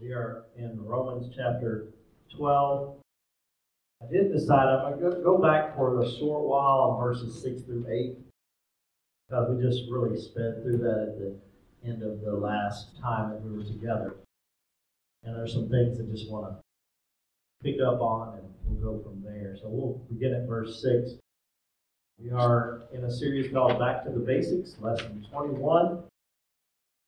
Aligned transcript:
We 0.00 0.12
are 0.12 0.44
in 0.56 0.82
Romans 0.82 1.30
chapter 1.36 1.88
12. 2.34 2.96
I 4.02 4.10
did 4.10 4.32
decide 4.32 4.66
I'm 4.66 4.98
going 4.98 5.14
to 5.14 5.20
go 5.20 5.36
back 5.36 5.76
for 5.76 6.00
a 6.00 6.10
short 6.10 6.44
while 6.44 6.90
on 6.90 7.00
verses 7.00 7.42
6 7.42 7.62
through 7.62 7.86
8 7.86 8.16
because 9.28 9.50
we 9.50 9.62
just 9.62 9.90
really 9.90 10.18
sped 10.18 10.62
through 10.62 10.78
that 10.78 11.08
at 11.08 11.18
the 11.18 11.36
end 11.84 12.02
of 12.02 12.22
the 12.22 12.32
last 12.32 12.98
time 13.02 13.30
that 13.30 13.42
we 13.42 13.54
were 13.54 13.64
together. 13.64 14.16
And 15.22 15.36
there's 15.36 15.52
some 15.52 15.68
things 15.68 16.00
I 16.00 16.04
just 16.10 16.30
want 16.30 16.46
to 16.46 16.62
pick 17.62 17.76
up 17.82 18.00
on 18.00 18.38
and 18.38 18.48
we'll 18.64 18.96
go 18.96 19.04
from 19.04 19.22
there. 19.22 19.54
So 19.60 19.68
we'll 19.68 20.00
begin 20.10 20.32
at 20.32 20.48
verse 20.48 20.80
6. 20.80 21.16
We 22.18 22.30
are 22.30 22.84
in 22.94 23.04
a 23.04 23.10
series 23.10 23.52
called 23.52 23.78
Back 23.78 24.04
to 24.04 24.10
the 24.10 24.20
Basics, 24.20 24.76
lesson 24.80 25.26
21. 25.30 26.04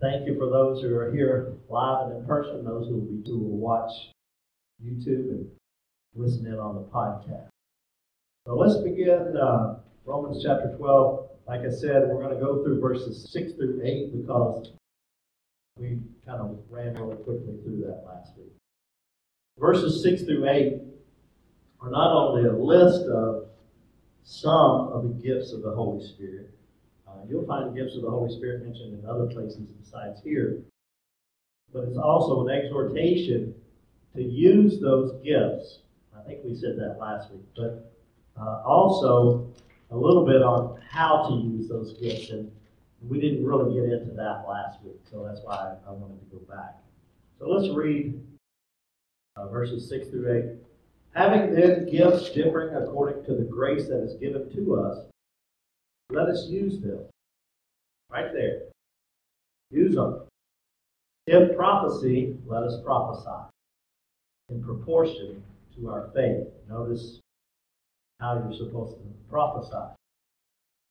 Thank 0.03 0.27
you 0.27 0.37
for 0.37 0.50
those 0.50 0.82
who 0.82 0.96
are 0.96 1.12
here 1.12 1.55
live 1.68 2.09
and 2.09 2.18
in 2.18 2.27
person, 2.27 2.64
those 2.64 2.89
who 2.89 2.95
will, 2.95 3.03
be, 3.03 3.22
who 3.25 3.39
will 3.39 3.57
watch 3.57 3.93
YouTube 4.85 5.31
and 5.31 5.49
listen 6.17 6.44
in 6.44 6.54
on 6.54 6.75
the 6.75 6.81
podcast. 6.81 7.46
So 8.44 8.57
let's 8.57 8.79
begin 8.82 9.36
uh, 9.41 9.77
Romans 10.04 10.43
chapter 10.44 10.75
12. 10.77 11.29
Like 11.46 11.61
I 11.61 11.71
said, 11.71 12.08
we're 12.08 12.21
going 12.21 12.35
to 12.35 12.44
go 12.44 12.64
through 12.64 12.80
verses 12.80 13.30
6 13.32 13.53
through 13.53 13.80
8 13.85 14.13
because 14.21 14.72
we 15.79 16.00
kind 16.27 16.41
of 16.41 16.58
ran 16.69 16.94
really 16.94 17.22
quickly 17.22 17.55
through 17.63 17.85
that 17.86 18.03
last 18.05 18.32
week. 18.36 18.53
Verses 19.57 20.03
6 20.03 20.25
through 20.25 20.49
8 20.49 20.82
are 21.80 21.91
not 21.91 22.11
only 22.11 22.49
a 22.49 22.53
list 22.53 23.07
of 23.07 23.46
some 24.25 24.91
of 24.93 25.05
the 25.05 25.14
gifts 25.22 25.53
of 25.53 25.63
the 25.63 25.71
Holy 25.71 26.05
Spirit, 26.05 26.50
uh, 27.12 27.25
you'll 27.29 27.46
find 27.46 27.75
gifts 27.75 27.96
of 27.96 28.02
the 28.02 28.11
Holy 28.11 28.34
Spirit 28.34 28.64
mentioned 28.64 28.98
in 28.98 29.08
other 29.08 29.26
places 29.26 29.68
besides 29.80 30.21
here. 30.25 30.58
But 31.72 31.85
it's 31.85 31.98
also 31.98 32.47
an 32.47 32.55
exhortation 32.55 33.55
to 34.14 34.22
use 34.22 34.80
those 34.80 35.12
gifts. 35.22 35.78
I 36.16 36.22
think 36.22 36.41
we 36.44 36.54
said 36.54 36.77
that 36.78 36.98
last 36.98 37.30
week. 37.30 37.44
But 37.56 37.92
uh, 38.38 38.62
also 38.64 39.46
a 39.91 39.96
little 39.96 40.24
bit 40.24 40.42
on 40.42 40.80
how 40.88 41.28
to 41.28 41.34
use 41.34 41.69
those 41.69 41.94
gifts. 41.94 42.30
And 42.30 42.50
we 43.08 43.20
didn't 43.20 43.44
really 43.44 43.74
get 43.74 43.92
into 43.92 44.14
that 44.14 44.44
last 44.48 44.82
week. 44.82 45.00
So 45.10 45.24
that's 45.26 45.41
why 45.42 45.76
I 45.86 45.91
wanted 45.91 46.20
to 46.20 46.36
go 46.36 46.42
back. 46.54 46.76
So 47.38 47.48
let's 47.48 47.74
read 47.74 48.20
uh, 49.36 49.48
verses 49.48 49.88
6 49.88 50.08
through 50.08 50.32
8. 50.32 50.44
Having 51.14 51.54
then 51.54 51.91
gifts 51.91 52.30
differing 52.30 52.74
according 52.74 53.24
to 53.24 53.34
the 53.34 53.44
grace 53.44 53.88
that 53.88 54.02
is 54.02 54.14
given 54.14 54.50
to 54.54 54.76
us, 54.76 55.04
let 56.11 56.28
us 56.28 56.47
use 56.48 56.81
them. 56.81 57.00
Right 58.11 58.33
there. 58.33 58.62
Use 59.70 59.95
them. 59.95 60.22
If 61.27 61.56
prophecy, 61.56 62.36
let 62.47 62.62
us 62.62 62.81
prophesy 62.84 63.48
in 64.50 64.62
proportion 64.62 65.42
to 65.77 65.89
our 65.89 66.11
faith. 66.14 66.47
Notice 66.69 67.20
how 68.20 68.34
you're 68.34 68.56
supposed 68.56 68.97
to 68.97 69.03
prophesy 69.31 69.94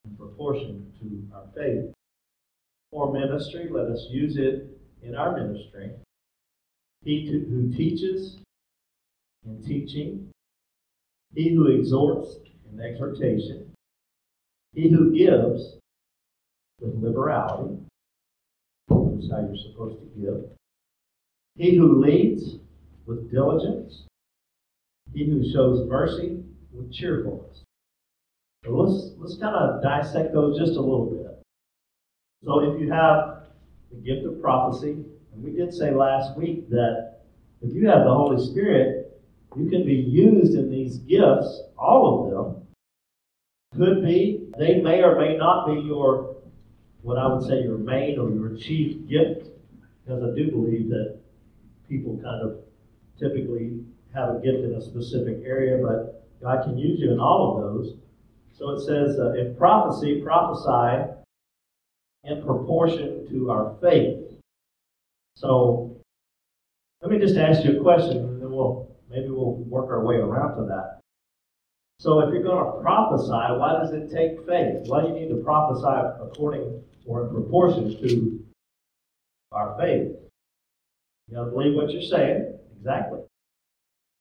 in 0.04 0.16
proportion 0.16 0.92
to 1.00 1.36
our 1.36 1.44
faith. 1.56 1.92
For 2.90 3.12
ministry, 3.12 3.68
let 3.70 3.86
us 3.86 4.06
use 4.10 4.36
it 4.36 4.66
in 5.02 5.14
our 5.14 5.36
ministry. 5.36 5.90
He 7.04 7.26
who 7.26 7.72
teaches 7.72 8.38
in 9.46 9.62
teaching, 9.62 10.28
he 11.34 11.54
who 11.54 11.68
exhorts 11.68 12.36
in 12.70 12.80
exhortation, 12.80 13.71
he 14.72 14.90
who 14.90 15.12
gives 15.16 15.76
with 16.80 16.94
liberality, 17.02 17.78
that's 18.88 19.30
how 19.30 19.40
you're 19.40 19.56
supposed 19.56 19.98
to 20.00 20.20
give. 20.20 20.44
He 21.56 21.76
who 21.76 22.00
leads 22.00 22.56
with 23.06 23.30
diligence, 23.30 24.04
he 25.12 25.26
who 25.26 25.50
shows 25.52 25.86
mercy 25.88 26.42
with 26.72 26.92
cheerfulness. 26.92 27.62
So 28.64 28.70
let's 28.70 29.12
let's 29.18 29.36
kind 29.38 29.56
of 29.56 29.82
dissect 29.82 30.32
those 30.32 30.58
just 30.58 30.76
a 30.76 30.80
little 30.80 31.06
bit. 31.06 31.42
So 32.44 32.60
if 32.60 32.80
you 32.80 32.90
have 32.90 33.44
the 33.90 33.96
gift 33.98 34.26
of 34.26 34.40
prophecy, 34.40 35.04
and 35.32 35.42
we 35.42 35.52
did 35.52 35.72
say 35.74 35.92
last 35.92 36.36
week 36.36 36.68
that 36.70 37.20
if 37.60 37.74
you 37.74 37.88
have 37.88 38.04
the 38.04 38.14
Holy 38.14 38.44
Spirit, 38.44 39.20
you 39.56 39.68
can 39.68 39.84
be 39.84 39.94
used 39.94 40.54
in 40.54 40.70
these 40.70 40.98
gifts, 40.98 41.62
all 41.76 42.24
of 42.24 42.30
them, 42.30 42.61
could 43.76 44.02
be. 44.04 44.48
They 44.58 44.80
may 44.80 45.02
or 45.02 45.18
may 45.18 45.36
not 45.36 45.66
be 45.66 45.80
your, 45.80 46.36
what 47.02 47.18
I 47.18 47.26
would 47.26 47.42
say, 47.42 47.62
your 47.62 47.78
main 47.78 48.18
or 48.18 48.30
your 48.30 48.56
chief 48.56 49.08
gift, 49.08 49.48
because 50.04 50.22
I 50.22 50.34
do 50.36 50.50
believe 50.50 50.88
that 50.90 51.18
people 51.88 52.18
kind 52.22 52.42
of 52.42 52.58
typically 53.18 53.80
have 54.14 54.36
a 54.36 54.40
gift 54.40 54.64
in 54.64 54.74
a 54.74 54.80
specific 54.80 55.42
area, 55.44 55.78
but 55.82 56.28
God 56.42 56.64
can 56.64 56.76
use 56.76 57.00
you 57.00 57.12
in 57.12 57.20
all 57.20 57.56
of 57.56 57.62
those. 57.62 57.96
So 58.52 58.70
it 58.70 58.80
says, 58.80 59.18
uh, 59.18 59.32
in 59.32 59.54
prophecy, 59.56 60.20
prophesy 60.22 61.12
in 62.24 62.42
proportion 62.44 63.26
to 63.30 63.50
our 63.50 63.76
faith. 63.80 64.18
So 65.36 65.96
let 67.00 67.10
me 67.10 67.18
just 67.18 67.36
ask 67.36 67.64
you 67.64 67.80
a 67.80 67.82
question, 67.82 68.18
and 68.18 68.40
then 68.40 68.50
we'll 68.50 68.88
maybe 69.10 69.28
we'll 69.28 69.54
work 69.54 69.90
our 69.90 70.04
way 70.04 70.16
around 70.16 70.56
to 70.56 70.64
that. 70.66 71.01
So 72.02 72.18
if 72.18 72.34
you're 72.34 72.42
going 72.42 72.64
to 72.64 72.80
prophesy, 72.82 73.30
why 73.30 73.78
does 73.78 73.92
it 73.92 74.10
take 74.10 74.44
faith? 74.44 74.88
Why 74.88 75.02
do 75.02 75.08
you 75.10 75.14
need 75.14 75.28
to 75.28 75.36
prophesy 75.36 75.86
according 76.20 76.82
or 77.06 77.28
in 77.28 77.30
proportion 77.32 77.96
to 77.96 78.44
our 79.52 79.78
faith? 79.78 80.08
You 81.28 81.36
got 81.36 81.44
to 81.44 81.50
believe 81.52 81.76
what 81.76 81.92
you're 81.92 82.02
saying. 82.02 82.58
Exactly. 82.76 83.20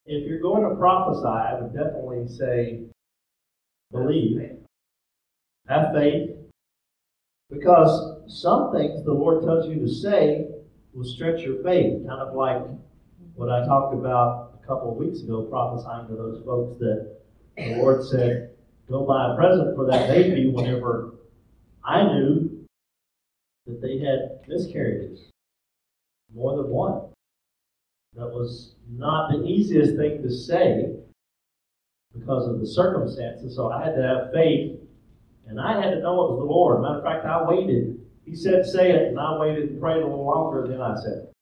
If 0.06 0.28
you're 0.28 0.42
going 0.42 0.70
to 0.70 0.76
prophesy, 0.76 1.26
I 1.26 1.60
would 1.60 1.74
definitely 1.74 2.28
say 2.28 2.82
believe, 3.92 4.60
have 5.68 5.92
faith, 5.96 6.30
because 7.50 8.22
some 8.28 8.72
things 8.74 9.04
the 9.04 9.12
Lord 9.12 9.44
tells 9.44 9.68
you 9.68 9.80
to 9.80 9.90
say 9.90 10.46
will 10.94 11.04
stretch 11.04 11.42
your 11.42 11.64
faith, 11.64 12.08
kind 12.08 12.22
of 12.22 12.36
like 12.36 12.62
what 13.34 13.50
I 13.50 13.66
talked 13.66 13.96
about 13.96 14.60
a 14.64 14.68
couple 14.68 14.92
of 14.92 14.98
weeks 14.98 15.22
ago, 15.22 15.48
prophesying 15.50 16.08
to 16.10 16.14
those 16.14 16.44
folks 16.46 16.78
that 16.78 17.21
the 17.70 17.78
Lord 17.78 18.04
said, 18.06 18.52
go 18.90 19.06
buy 19.06 19.34
a 19.34 19.36
present 19.36 19.76
for 19.76 19.86
that 19.88 20.10
baby 20.10 20.50
whenever 20.50 21.16
I 21.84 22.04
knew 22.04 22.66
that 23.66 23.82
they 23.82 24.00
had 24.00 24.42
miscarriages. 24.48 25.30
More 26.34 26.58
than 26.58 26.70
one. 26.70 27.10
That 28.16 28.28
was 28.28 28.76
not 28.90 29.32
the 29.32 29.46
easiest 29.46 29.96
thing 29.96 30.22
to 30.22 30.32
say 30.32 30.96
because 32.14 32.48
of 32.48 32.60
the 32.60 32.68
circumstances, 32.68 33.56
so 33.56 33.72
I 33.72 33.86
had 33.86 33.96
to 33.96 34.02
have 34.02 34.34
faith 34.34 34.82
and 35.48 35.60
I 35.60 35.82
had 35.82 35.92
to 35.92 36.00
know 36.00 36.24
it 36.24 36.32
was 36.32 36.40
the 36.40 36.46
Lord. 36.46 36.82
Matter 36.82 37.00
of 37.00 37.04
fact, 37.04 37.26
I 37.26 37.44
waited. 37.44 38.00
He 38.26 38.36
said, 38.36 38.66
say 38.66 38.92
it, 38.92 39.10
and 39.10 39.20
I 39.20 39.38
waited 39.38 39.70
and 39.70 39.82
prayed 39.82 40.02
a 40.02 40.08
little 40.08 40.26
longer, 40.26 40.68
than 40.68 40.80
I 40.80 40.96
said 40.96 41.28
it. 41.28 41.34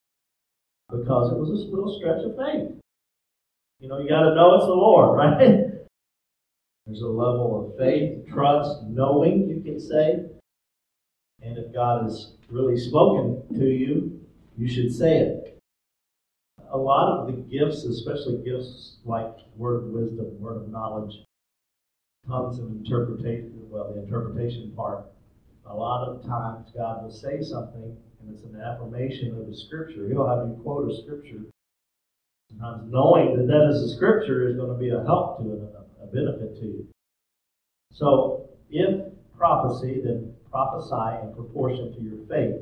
Because 0.90 1.32
it 1.32 1.38
was 1.38 1.50
a 1.50 1.70
little 1.70 1.96
stretch 2.00 2.24
of 2.26 2.36
faith. 2.36 2.80
You 3.80 3.88
know, 3.88 4.00
you 4.00 4.10
got 4.10 4.22
to 4.22 4.36
know 4.36 4.56
it's 4.56 4.66
the 4.66 4.74
Lord, 4.74 5.18
right? 5.18 5.70
There's 6.86 7.02
a 7.02 7.08
level 7.08 7.70
of 7.70 7.78
faith, 7.78 8.28
trust, 8.28 8.84
knowing, 8.84 9.48
you 9.50 9.62
can 9.62 9.80
say. 9.80 10.26
And 11.42 11.58
if 11.58 11.74
God 11.74 12.04
has 12.04 12.34
really 12.50 12.78
spoken 12.78 13.44
to 13.58 13.66
you, 13.66 14.20
you 14.58 14.68
should 14.68 14.94
say 14.94 15.20
it. 15.20 15.60
A 16.72 16.78
lot 16.78 17.20
of 17.20 17.28
the 17.28 17.42
gifts, 17.44 17.84
especially 17.84 18.44
gifts 18.44 18.98
like 19.06 19.34
word 19.56 19.84
of 19.84 19.90
wisdom, 19.90 20.40
word 20.40 20.58
of 20.58 20.70
knowledge, 20.70 21.16
tongues 22.28 22.60
of 22.60 22.70
interpretation, 22.70 23.52
well, 23.70 23.94
the 23.94 24.04
interpretation 24.04 24.72
part, 24.76 25.06
a 25.66 25.76
lot 25.76 26.08
of 26.08 26.26
times 26.26 26.72
God 26.76 27.04
will 27.04 27.12
say 27.12 27.42
something 27.42 27.96
and 28.22 28.34
it's 28.34 28.44
an 28.44 28.60
affirmation 28.60 29.38
of 29.38 29.48
the 29.48 29.56
scripture. 29.56 30.08
He'll 30.08 30.28
have 30.28 30.48
you 30.48 30.60
quote 30.62 30.92
a 30.92 31.02
scripture. 31.02 31.46
Sometimes 32.50 32.92
knowing 32.92 33.38
that 33.38 33.48
that 33.48 33.70
is 33.70 33.92
a 33.92 33.96
scripture 33.96 34.50
is 34.50 34.58
going 34.58 34.74
to 34.74 34.80
be 34.80 34.90
a 34.90 35.04
help 35.04 35.40
to 35.40 35.54
it, 35.54 35.62
a 35.62 35.79
benefit 36.14 36.56
to 36.60 36.66
you. 36.66 36.88
So, 37.92 38.50
if 38.70 39.02
prophecy, 39.38 40.02
then 40.04 40.34
prophesy 40.52 41.24
in 41.24 41.34
proportion 41.34 41.94
to 41.94 42.02
your 42.02 42.26
faith. 42.28 42.62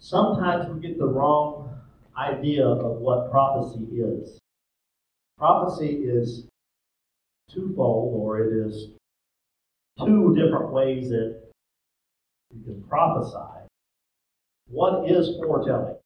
Sometimes 0.00 0.68
we 0.72 0.80
get 0.80 0.98
the 0.98 1.06
wrong 1.06 1.70
idea 2.16 2.66
of 2.66 2.98
what 2.98 3.30
prophecy 3.30 3.84
is. 3.92 4.38
Prophecy 5.36 6.02
is 6.04 6.46
twofold, 7.52 8.20
or 8.20 8.40
it 8.40 8.66
is 8.66 8.90
two 9.98 10.34
different 10.34 10.72
ways 10.72 11.10
that 11.10 11.40
you 12.54 12.62
can 12.64 12.82
prophesy. 12.84 13.66
What 14.68 15.10
is 15.10 15.36
foretelling? 15.36 15.96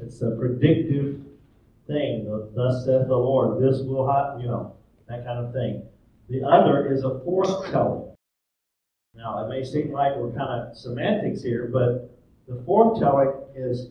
It's 0.00 0.22
a 0.22 0.30
predictive 0.30 1.20
thing. 1.86 2.26
Thus 2.54 2.84
saith 2.84 3.08
the 3.08 3.16
Lord, 3.16 3.62
this 3.62 3.82
will 3.82 4.10
happen, 4.10 4.40
you 4.40 4.48
know, 4.48 4.74
that 5.08 5.24
kind 5.24 5.44
of 5.44 5.52
thing. 5.52 5.82
The 6.28 6.42
other 6.44 6.92
is 6.92 7.04
a 7.04 7.20
forthtelling. 7.24 8.14
Now, 9.14 9.44
it 9.44 9.48
may 9.48 9.64
seem 9.64 9.92
like 9.92 10.16
we're 10.16 10.32
kind 10.32 10.68
of 10.68 10.76
semantics 10.76 11.42
here, 11.42 11.70
but 11.72 12.18
the 12.48 12.62
forthtelling 12.64 13.48
is 13.54 13.90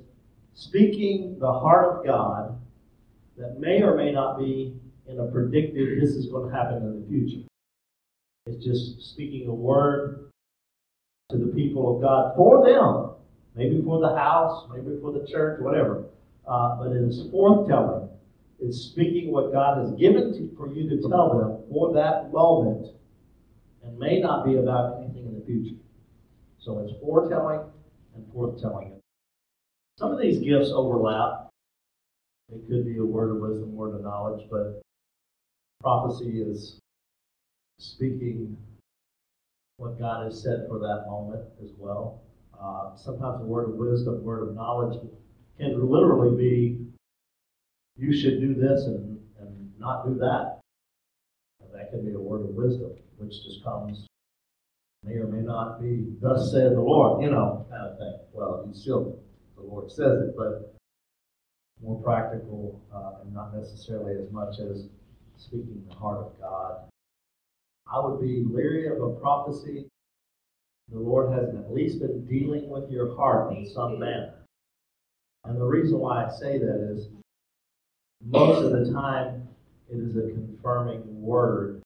speaking 0.54 1.38
the 1.40 1.52
heart 1.52 2.00
of 2.00 2.06
God 2.06 2.60
that 3.38 3.60
may 3.60 3.82
or 3.82 3.96
may 3.96 4.12
not 4.12 4.38
be 4.38 4.80
in 5.08 5.20
a 5.20 5.26
predictive, 5.26 6.00
this 6.00 6.12
is 6.12 6.28
going 6.28 6.50
to 6.50 6.56
happen 6.56 6.78
in 6.78 7.02
the 7.02 7.08
future. 7.08 7.46
It's 8.48 8.64
just 8.64 9.02
speaking 9.12 9.48
a 9.48 9.54
word 9.54 10.30
to 11.32 11.38
the 11.38 11.48
people 11.48 11.96
of 11.96 12.02
God 12.02 12.36
for 12.36 12.66
them, 12.66 13.16
maybe 13.56 13.82
for 13.84 14.00
the 14.00 14.16
house, 14.16 14.68
maybe 14.74 15.00
for 15.02 15.12
the 15.12 15.26
church, 15.26 15.60
whatever. 15.62 16.06
Uh, 16.48 16.76
but 16.76 16.92
it 16.92 17.02
is 17.02 17.24
forthtelling. 17.34 18.05
It's 18.60 18.78
speaking 18.78 19.32
what 19.32 19.52
God 19.52 19.80
has 19.80 19.92
given 20.00 20.34
to, 20.34 20.56
for 20.56 20.74
you 20.74 20.90
to 20.90 21.10
tell 21.10 21.38
them 21.38 21.64
for 21.70 21.94
that 21.94 22.32
moment 22.32 22.88
and 23.84 23.98
may 24.00 24.20
not 24.20 24.46
be 24.46 24.56
about 24.56 24.98
anything 24.98 25.26
in 25.26 25.40
the 25.40 25.46
future. 25.46 25.76
So 26.60 26.80
it's 26.80 26.94
foretelling 27.02 27.62
and 28.16 28.26
forthtelling. 28.34 29.00
Some 29.98 30.12
of 30.12 30.20
these 30.20 30.40
gifts 30.40 30.72
overlap. 30.74 31.50
It 32.54 32.68
could 32.68 32.86
be 32.86 32.98
a 32.98 33.04
word 33.04 33.32
of 33.32 33.38
wisdom, 33.38 33.76
word 33.76 33.96
of 33.96 34.02
knowledge, 34.02 34.48
but 34.50 34.82
prophecy 35.82 36.42
is 36.42 36.80
speaking 37.80 38.58
what 39.78 40.00
God 40.00 40.26
has 40.26 40.42
said 40.42 40.66
for 40.68 40.80
that 40.80 41.06
moment 41.08 41.44
as 41.62 41.70
well. 41.78 42.22
Uh, 42.60 42.96
sometimes 42.96 43.42
a 43.42 43.46
word 43.46 43.70
of 43.70 43.76
wisdom, 43.76 44.24
word 44.24 44.48
of 44.48 44.56
knowledge 44.56 45.00
can 45.60 45.90
literally 45.90 46.36
be, 46.38 46.86
you 47.98 48.16
should 48.16 48.40
do 48.40 48.54
this 48.54 48.86
and, 48.86 49.20
and 49.40 49.80
not 49.80 50.06
do 50.06 50.16
that. 50.16 50.60
And 51.62 51.74
that 51.74 51.92
can 51.92 52.06
be 52.06 52.14
a 52.14 52.20
word 52.20 52.42
of 52.42 52.56
wisdom, 52.56 52.92
which 53.18 53.44
just 53.44 53.64
comes, 53.64 54.08
may 55.04 55.16
or 55.16 55.28
may 55.28 55.42
not 55.42 55.82
be, 55.82 56.06
thus 56.22 56.52
said 56.52 56.74
the 56.74 56.82
Lord, 56.82 57.24
you 57.24 57.32
know, 57.32 57.66
kind 57.70 57.88
of 57.88 57.98
thing. 57.98 58.20
Well, 58.34 58.66
you 58.68 58.74
still, 58.74 59.20
the 59.56 59.64
Lord 59.64 59.92
says 59.92 60.22
it, 60.22 60.36
but 60.38 60.76
more 61.82 62.02
practical 62.02 62.82
uh, 62.94 63.22
and 63.24 63.34
not 63.34 63.56
necessarily 63.56 64.14
as 64.22 64.32
much 64.32 64.60
as 64.60 64.88
speaking 65.38 65.84
the 65.90 65.96
heart 65.96 66.20
of 66.20 66.40
God 66.40 66.90
I 67.92 68.00
would 68.00 68.20
be 68.20 68.44
leery 68.44 68.88
of 68.88 69.02
a 69.02 69.12
prophecy. 69.20 69.88
The 70.92 71.00
Lord 71.00 71.32
has 71.32 71.54
at 71.54 71.72
least 71.72 72.00
been 72.00 72.26
dealing 72.26 72.70
with 72.70 72.90
your 72.90 73.16
heart 73.16 73.54
in 73.54 73.66
some 73.66 74.00
manner. 74.00 74.34
And 75.44 75.60
the 75.60 75.66
reason 75.66 76.00
why 76.00 76.26
I 76.26 76.30
say 76.30 76.58
that 76.58 76.94
is 76.94 77.10
most 78.24 78.64
of 78.64 78.72
the 78.72 78.92
time 78.92 79.48
it 79.90 79.98
is 79.98 80.16
a 80.16 80.22
confirming 80.32 81.04
word 81.22 81.82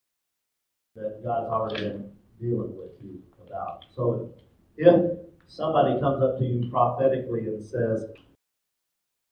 that 0.95 1.23
God's 1.23 1.49
already 1.49 1.81
been 1.81 2.11
dealing 2.39 2.75
with 2.77 2.91
you 3.03 3.21
about. 3.45 3.85
So 3.95 4.33
if 4.77 5.19
somebody 5.47 5.99
comes 5.99 6.23
up 6.23 6.37
to 6.39 6.45
you 6.45 6.69
prophetically 6.69 7.47
and 7.47 7.63
says, 7.63 8.05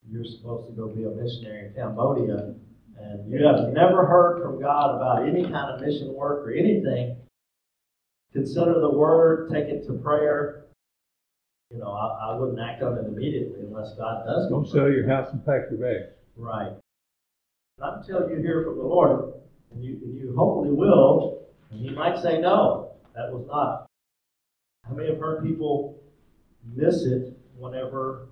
you're 0.10 0.26
supposed 0.26 0.68
to 0.68 0.74
go 0.74 0.88
be 0.88 1.04
a 1.04 1.10
missionary 1.10 1.68
in 1.68 1.74
Cambodia, 1.74 2.54
and 3.00 3.32
you 3.32 3.46
have 3.46 3.70
never 3.74 4.06
heard 4.06 4.42
from 4.42 4.62
God 4.62 4.96
about 4.96 5.28
any 5.28 5.44
kind 5.44 5.72
of 5.72 5.82
mission 5.82 6.14
work 6.14 6.48
or 6.48 6.52
anything, 6.52 7.18
consider 8.34 8.80
the 8.80 8.90
word, 8.90 9.50
take 9.52 9.66
it 9.66 9.86
to 9.88 9.94
prayer. 9.94 10.66
You 11.72 11.80
know, 11.80 11.92
I, 11.92 12.32
I 12.32 12.38
wouldn't 12.38 12.60
act 12.60 12.82
on 12.82 12.98
it 12.98 13.06
immediately 13.06 13.62
unless 13.62 13.94
God 13.96 14.26
does. 14.26 14.50
Don't 14.50 14.68
sell 14.68 14.90
your 14.90 15.08
house 15.08 15.32
and 15.34 15.46
pack 15.46 15.70
your 15.70 15.80
bags. 15.80 16.14
Right. 16.38 16.72
Not 17.80 17.98
until 18.00 18.30
you 18.30 18.38
hear 18.38 18.64
from 18.64 18.78
the 18.78 18.84
Lord, 18.84 19.34
and 19.72 19.84
you, 19.84 20.00
and 20.04 20.18
you 20.18 20.36
hopefully 20.36 20.72
will, 20.72 21.46
and 21.70 21.80
He 21.80 21.92
might 21.92 22.18
say, 22.18 22.40
no, 22.40 22.94
that 23.16 23.32
was 23.32 23.46
not. 23.48 23.88
I 24.90 24.94
may 24.94 25.08
have 25.10 25.20
heard 25.20 25.44
people 25.44 26.02
miss 26.76 27.04
it 27.04 27.38
whenever 27.58 28.30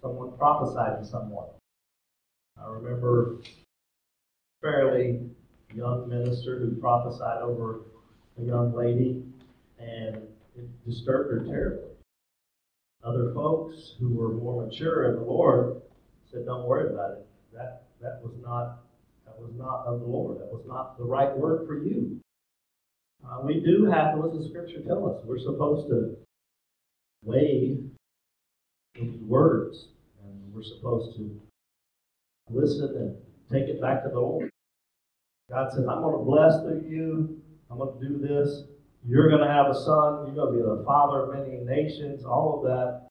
someone 0.00 0.36
prophesied 0.36 0.98
to 0.98 1.04
someone? 1.04 1.48
I 2.60 2.68
remember 2.68 3.38
fairly 4.60 5.20
young 5.74 6.08
minister 6.08 6.58
who 6.58 6.80
prophesied 6.80 7.42
over 7.42 7.82
a 8.38 8.42
young 8.42 8.74
lady, 8.74 9.22
and 9.78 10.16
it 10.56 10.84
disturbed 10.84 11.32
her 11.32 11.46
terribly. 11.46 11.90
Other 13.04 13.32
folks 13.32 13.94
who 13.98 14.10
were 14.10 14.32
more 14.32 14.66
mature 14.66 15.10
in 15.10 15.16
the 15.16 15.22
Lord 15.22 15.80
said, 16.30 16.44
"Don't 16.44 16.66
worry 16.66 16.92
about 16.92 17.12
it. 17.12 17.26
That 17.52 17.84
that 18.00 18.20
was 18.22 18.34
not 18.42 18.82
that 19.26 19.38
was 19.38 19.52
not 19.56 19.84
of 19.86 20.00
the 20.00 20.06
Lord. 20.06 20.38
That 20.40 20.52
was 20.52 20.64
not 20.66 20.98
the 20.98 21.04
right 21.04 21.36
word 21.36 21.66
for 21.66 21.82
you." 21.82 22.20
Uh, 23.24 23.40
we 23.44 23.60
do 23.60 23.84
have, 23.84 24.16
what 24.16 24.32
does 24.32 24.42
the 24.42 24.48
Scripture 24.48 24.80
tell 24.80 25.08
us? 25.08 25.22
We're 25.24 25.38
supposed 25.38 25.88
to 25.88 26.16
weigh 27.22 27.78
these 28.94 29.20
words, 29.20 29.88
and 30.24 30.54
we're 30.54 30.62
supposed 30.62 31.16
to 31.16 31.40
listen 32.48 32.96
and 32.96 33.16
take 33.50 33.68
it 33.68 33.80
back 33.80 34.02
to 34.04 34.08
the 34.08 34.18
Lord. 34.20 34.50
God 35.50 35.70
says, 35.70 35.86
I'm 35.88 36.00
going 36.00 36.18
to 36.18 36.24
bless 36.24 36.54
you. 36.88 37.40
I'm 37.70 37.78
going 37.78 38.00
to 38.00 38.08
do 38.08 38.18
this. 38.18 38.64
You're 39.06 39.28
going 39.28 39.42
to 39.42 39.52
have 39.52 39.66
a 39.66 39.74
son. 39.74 40.26
You're 40.26 40.34
going 40.34 40.52
to 40.54 40.58
be 40.58 40.62
the 40.62 40.84
father 40.86 41.24
of 41.24 41.34
many 41.34 41.58
nations. 41.58 42.24
All 42.24 42.58
of 42.58 42.62
that. 42.64 43.08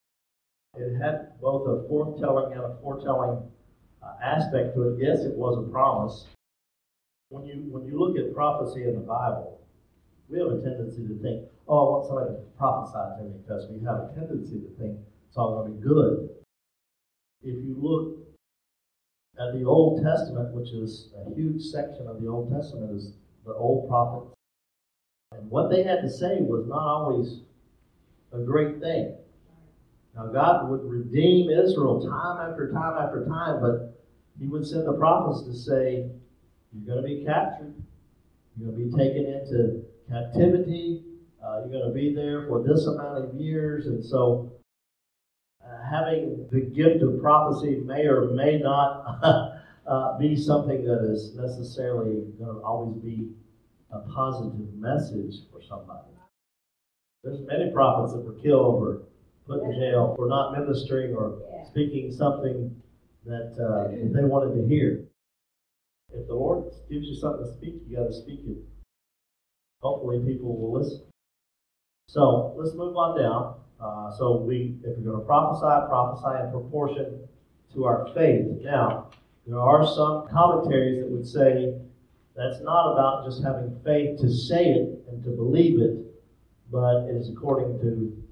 It 0.78 1.02
had 1.02 1.40
both 1.42 1.68
a 1.68 1.88
foretelling 1.88 2.54
and 2.54 2.62
a 2.62 2.78
forthtelling 2.84 3.50
aspect 4.22 4.76
to 4.76 4.90
it. 4.90 5.00
Yes, 5.00 5.22
it 5.22 5.36
was 5.36 5.58
a 5.58 5.72
promise. 5.72 6.26
When 7.30 7.46
you 7.46 7.68
when 7.70 7.86
you 7.86 8.00
look 8.00 8.18
at 8.18 8.34
prophecy 8.34 8.84
in 8.84 8.96
the 8.96 9.02
Bible, 9.02 9.62
we 10.30 10.40
have 10.40 10.48
a 10.48 10.62
tendency 10.62 11.08
to 11.08 11.16
think, 11.22 11.48
"Oh, 11.68 11.88
I 11.88 11.92
want 11.92 12.06
somebody 12.08 12.36
to 12.36 12.42
prophesy 12.58 13.18
to 13.18 13.24
me," 13.24 13.38
because 13.42 13.70
we 13.70 13.80
have 13.86 14.10
a 14.10 14.12
tendency 14.16 14.60
to 14.60 14.70
think 14.80 15.00
it's 15.28 15.38
all 15.38 15.56
going 15.56 15.72
to 15.72 15.78
be 15.78 15.88
good. 15.88 16.30
If 17.44 17.64
you 17.64 17.76
look 17.80 18.18
at 19.40 19.54
the 19.54 19.64
Old 19.64 20.02
Testament, 20.02 20.54
which 20.54 20.72
is 20.72 21.14
a 21.16 21.34
huge 21.34 21.62
section 21.62 22.08
of 22.08 22.22
the 22.22 22.28
Old 22.28 22.52
Testament, 22.52 22.92
is 22.92 23.14
the 23.46 23.54
old 23.54 23.88
prophets. 23.88 24.34
And 25.32 25.50
what 25.50 25.70
they 25.70 25.84
had 25.84 26.02
to 26.02 26.10
say 26.10 26.42
was 26.42 26.66
not 26.68 26.82
always 26.82 27.42
a 28.34 28.40
great 28.40 28.80
thing. 28.80 29.16
Now, 30.16 30.28
God 30.28 30.70
would 30.70 30.84
redeem 30.84 31.50
Israel 31.50 32.02
time 32.02 32.50
after 32.50 32.72
time 32.72 32.98
after 32.98 33.26
time, 33.26 33.62
but 33.62 33.99
He 34.40 34.48
would 34.48 34.66
send 34.66 34.88
the 34.88 34.94
prophets 34.94 35.44
to 35.46 35.54
say, 35.54 36.10
You're 36.74 36.96
going 36.96 37.02
to 37.02 37.08
be 37.08 37.26
captured. 37.26 37.74
You're 38.58 38.72
going 38.72 38.90
to 38.90 38.98
be 38.98 39.04
taken 39.04 39.26
into 39.26 39.84
captivity. 40.10 41.04
Uh, 41.44 41.62
you're 41.62 41.80
going 41.80 41.88
to 41.88 41.94
be 41.94 42.14
there 42.14 42.48
for 42.48 42.64
this 42.64 42.86
amount 42.86 43.24
of 43.24 43.36
years. 43.36 43.88
And 43.88 44.04
so 44.04 44.52
having 45.90 46.48
the 46.52 46.62
gift 46.62 47.04
of 47.04 47.20
prophecy 47.22 47.82
may 47.86 48.06
or 48.06 48.30
may 48.32 48.60
not 48.60 49.20
uh, 49.88 50.18
be 50.18 50.36
something 50.36 50.84
that 50.86 51.10
is 51.12 51.36
necessarily 51.36 52.24
going 52.38 52.56
to 52.56 52.62
always 52.62 52.96
be 53.02 53.30
a 53.92 54.00
positive 54.14 54.74
message 54.76 55.36
for 55.52 55.62
somebody. 55.68 56.08
There's 57.24 57.40
many 57.48 57.72
prophets 57.72 58.14
that 58.14 58.20
were 58.20 58.40
killed 58.42 58.84
or 58.84 59.02
put 59.48 59.64
in 59.64 59.74
jail 59.80 60.14
for 60.16 60.28
not 60.28 60.58
ministering 60.58 61.16
or 61.16 61.40
speaking 61.70 62.12
something 62.12 62.76
that, 63.30 63.56
uh, 63.64 63.90
they 63.90 64.24
wanted 64.24 64.56
to 64.62 64.68
hear. 64.68 65.06
If 66.14 66.28
the 66.28 66.34
Lord 66.34 66.66
gives 66.90 67.06
you 67.06 67.16
something 67.16 67.46
to 67.46 67.52
speak, 67.52 67.76
you 67.88 67.98
got 67.98 68.08
to 68.08 68.14
speak 68.14 68.42
it. 68.46 68.58
Hopefully, 69.82 70.20
people 70.26 70.58
will 70.58 70.80
listen. 70.80 71.04
So 72.08 72.56
let's 72.58 72.74
move 72.74 72.98
on 72.98 73.20
down. 73.22 73.56
Uh, 73.80 74.12
so 74.18 74.38
we, 74.38 74.76
if 74.84 74.98
you're 74.98 75.14
going 75.14 75.20
to 75.20 75.26
prophesy, 75.26 75.88
prophesy 75.88 76.44
in 76.44 76.52
proportion 76.52 77.28
to 77.74 77.86
our 77.86 78.10
faith. 78.14 78.46
Now, 78.64 79.10
there 79.46 79.60
are 79.60 79.86
some 79.86 80.28
commentaries 80.28 81.00
that 81.00 81.10
would 81.10 81.26
say 81.26 81.74
that's 82.36 82.62
not 82.62 82.94
about 82.94 83.26
just 83.26 83.44
having 83.44 83.80
faith 83.86 84.20
to 84.22 84.30
say 84.30 84.72
it 84.72 85.04
and 85.10 85.24
to 85.24 85.30
believe 85.30 85.80
it, 85.80 85.98
but 86.72 87.08
it 87.10 87.16
is 87.16 87.30
according 87.30 87.80
to 87.80 88.24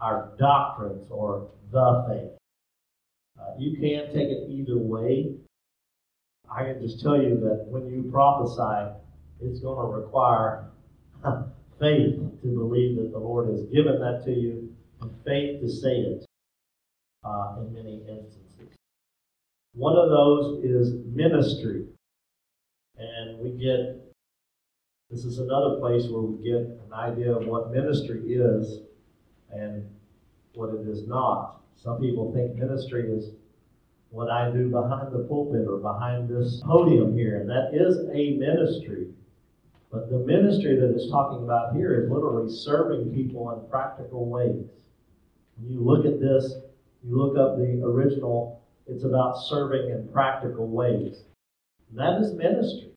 our 0.00 0.32
doctrines 0.38 1.06
or 1.10 1.50
the 1.70 2.04
faith. 2.08 2.39
Uh, 3.40 3.52
you 3.58 3.76
can 3.76 4.12
take 4.12 4.28
it 4.28 4.50
either 4.50 4.76
way. 4.76 5.34
I 6.50 6.64
can 6.64 6.80
just 6.80 7.00
tell 7.00 7.20
you 7.20 7.36
that 7.40 7.66
when 7.68 7.86
you 7.86 8.10
prophesy, 8.10 8.92
it's 9.40 9.60
going 9.60 9.78
to 9.78 9.96
require 9.96 10.66
faith 11.80 12.16
to 12.42 12.46
believe 12.46 12.96
that 12.96 13.10
the 13.12 13.18
Lord 13.18 13.48
has 13.48 13.62
given 13.66 14.00
that 14.00 14.22
to 14.26 14.32
you 14.32 14.74
and 15.00 15.10
faith 15.24 15.60
to 15.60 15.68
say 15.68 15.96
it 15.96 16.26
uh, 17.24 17.56
in 17.60 17.72
many 17.72 18.02
instances. 18.08 18.76
One 19.74 19.96
of 19.96 20.10
those 20.10 20.64
is 20.64 20.92
ministry. 21.06 21.86
And 22.98 23.38
we 23.38 23.50
get, 23.50 24.12
this 25.08 25.24
is 25.24 25.38
another 25.38 25.78
place 25.78 26.06
where 26.10 26.20
we 26.20 26.44
get 26.44 26.60
an 26.60 26.92
idea 26.92 27.32
of 27.32 27.46
what 27.46 27.70
ministry 27.70 28.20
is 28.34 28.80
and 29.50 29.88
what 30.54 30.74
it 30.74 30.86
is 30.86 31.06
not. 31.06 31.60
Some 31.76 32.00
people 32.00 32.32
think 32.32 32.56
ministry 32.56 33.10
is 33.10 33.30
what 34.10 34.30
I 34.30 34.50
do 34.50 34.68
behind 34.68 35.12
the 35.12 35.20
pulpit 35.20 35.66
or 35.68 35.78
behind 35.78 36.28
this 36.28 36.60
podium 36.64 37.16
here, 37.16 37.40
and 37.40 37.48
that 37.48 37.70
is 37.72 37.98
a 38.12 38.36
ministry. 38.36 39.08
But 39.90 40.10
the 40.10 40.18
ministry 40.18 40.76
that 40.76 40.94
it's 40.94 41.10
talking 41.10 41.42
about 41.42 41.74
here 41.74 42.02
is 42.02 42.10
literally 42.10 42.52
serving 42.52 43.14
people 43.14 43.50
in 43.52 43.70
practical 43.70 44.26
ways. 44.26 44.66
When 45.56 45.70
you 45.70 45.80
look 45.80 46.06
at 46.06 46.20
this 46.20 46.54
you 47.02 47.16
look 47.16 47.36
up 47.38 47.56
the 47.56 47.82
original, 47.82 48.62
it's 48.86 49.04
about 49.04 49.38
serving 49.38 49.90
in 49.90 50.08
practical 50.12 50.68
ways. 50.68 51.22
And 51.88 51.98
that 51.98 52.20
is 52.20 52.34
ministry. 52.34 52.90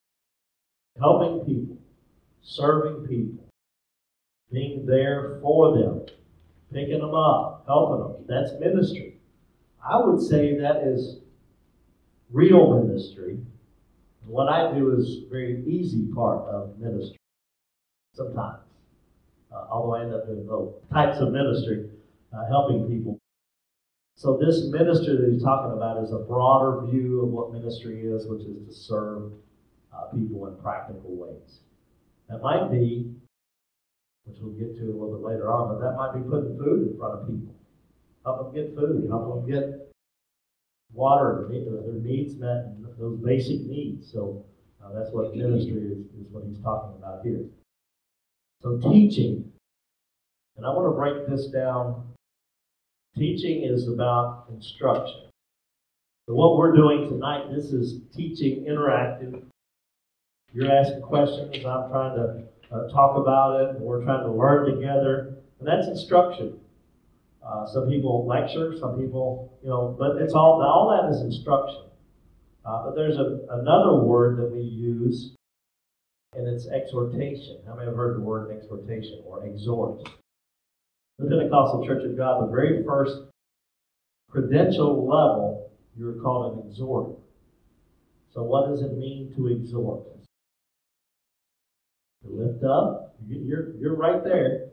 Helping 0.99 1.45
people, 1.45 1.77
serving 2.41 3.07
people, 3.07 3.45
being 4.51 4.85
there 4.85 5.39
for 5.41 5.77
them, 5.77 6.05
picking 6.73 6.99
them 6.99 7.15
up, 7.15 7.63
helping 7.67 7.99
them. 7.99 8.25
That's 8.27 8.51
ministry. 8.59 9.17
I 9.87 9.97
would 9.97 10.21
say 10.21 10.57
that 10.57 10.83
is 10.83 11.19
real 12.31 12.83
ministry. 12.83 13.39
What 14.25 14.47
I 14.49 14.73
do 14.73 14.95
is 14.97 15.23
very 15.29 15.63
easy 15.67 16.07
part 16.13 16.47
of 16.47 16.79
ministry 16.79 17.19
sometimes, 18.13 18.59
uh, 19.51 19.65
although 19.69 19.95
I 19.95 20.03
end 20.03 20.13
up 20.13 20.25
doing 20.25 20.45
both 20.45 20.75
types 20.91 21.19
of 21.19 21.31
ministry, 21.31 21.89
uh, 22.31 22.45
helping 22.47 22.87
people. 22.87 23.19
So 24.15 24.37
this 24.37 24.65
ministry 24.69 25.17
that 25.17 25.31
he's 25.31 25.43
talking 25.43 25.75
about 25.75 26.03
is 26.03 26.11
a 26.11 26.19
broader 26.19 26.85
view 26.85 27.21
of 27.21 27.29
what 27.29 27.51
ministry 27.51 28.05
is, 28.05 28.27
which 28.27 28.41
is 28.41 28.67
to 28.67 28.73
serve 28.73 29.31
uh, 29.93 30.05
people 30.15 30.47
in 30.47 30.55
practical 30.57 31.15
ways. 31.15 31.59
That 32.29 32.41
might 32.41 32.71
be, 32.71 33.11
which 34.25 34.37
we'll 34.41 34.53
get 34.53 34.75
to 34.77 34.83
a 34.83 34.93
little 34.93 35.17
bit 35.17 35.25
later 35.25 35.51
on, 35.51 35.67
but 35.69 35.79
that 35.83 35.95
might 35.95 36.13
be 36.13 36.29
putting 36.29 36.57
food 36.57 36.91
in 36.91 36.97
front 36.97 37.19
of 37.19 37.27
people. 37.27 37.53
Help 38.23 38.53
them 38.53 38.55
get 38.55 38.75
food, 38.75 39.07
help 39.09 39.45
them 39.45 39.51
get 39.51 39.93
water, 40.93 41.47
their 41.49 41.93
needs 42.01 42.35
met, 42.35 42.65
those 42.97 43.17
basic 43.19 43.61
needs. 43.61 44.09
So 44.11 44.45
uh, 44.83 44.93
that's 44.93 45.09
what 45.11 45.35
ministry 45.35 45.81
is, 45.81 45.97
is 45.97 46.31
what 46.31 46.43
he's 46.47 46.59
talking 46.59 46.95
about 46.97 47.23
here. 47.23 47.45
So 48.61 48.77
teaching, 48.77 49.51
and 50.55 50.65
I 50.65 50.69
want 50.69 50.93
to 50.93 50.97
break 50.97 51.27
this 51.27 51.47
down. 51.47 52.07
Teaching 53.17 53.63
is 53.63 53.87
about 53.87 54.45
instruction. 54.49 55.29
So 56.27 56.35
what 56.35 56.57
we're 56.57 56.75
doing 56.75 57.09
tonight, 57.09 57.53
this 57.53 57.73
is 57.73 57.99
teaching 58.15 58.65
interactive. 58.65 59.43
You're 60.53 60.71
asking 60.71 61.01
questions, 61.01 61.53
I'm 61.65 61.89
trying 61.89 62.15
to 62.15 62.43
uh, 62.73 62.87
talk 62.89 63.17
about 63.17 63.61
it, 63.61 63.79
we're 63.79 64.03
trying 64.03 64.23
to 64.23 64.31
learn 64.31 64.65
together, 64.65 65.35
and 65.59 65.67
that's 65.67 65.87
instruction. 65.87 66.59
Uh, 67.45 67.65
some 67.67 67.87
people 67.89 68.25
lecture, 68.25 68.75
some 68.79 68.99
people, 68.99 69.53
you 69.61 69.69
know, 69.69 69.95
but 69.99 70.17
it's 70.21 70.33
all 70.33 70.61
all 70.61 70.89
that 70.89 71.13
is 71.13 71.21
instruction. 71.21 71.83
Uh, 72.65 72.85
but 72.85 72.95
there's 72.95 73.17
a, 73.17 73.39
another 73.49 74.01
word 74.01 74.37
that 74.37 74.49
we 74.49 74.61
use, 74.61 75.35
and 76.33 76.47
it's 76.47 76.67
exhortation. 76.67 77.57
How 77.67 77.75
many 77.75 77.87
have 77.87 77.95
heard 77.95 78.15
the 78.17 78.21
word 78.21 78.49
exhortation 78.55 79.21
or 79.25 79.45
exhort? 79.45 80.07
The 81.19 81.27
Pentecostal 81.27 81.85
Church 81.85 82.03
of 82.05 82.17
God, 82.17 82.47
the 82.47 82.51
very 82.51 82.83
first 82.83 83.17
credential 84.31 85.05
level, 85.05 85.69
you're 85.97 86.13
called 86.13 86.57
an 86.57 86.69
exhorter. 86.69 87.13
So, 88.33 88.41
what 88.41 88.69
does 88.69 88.81
it 88.81 88.97
mean 88.97 89.31
to 89.35 89.47
exhort? 89.49 90.07
Lift 92.25 92.63
up, 92.63 93.15
you're, 93.27 93.75
you're 93.77 93.95
right 93.95 94.23
there. 94.23 94.69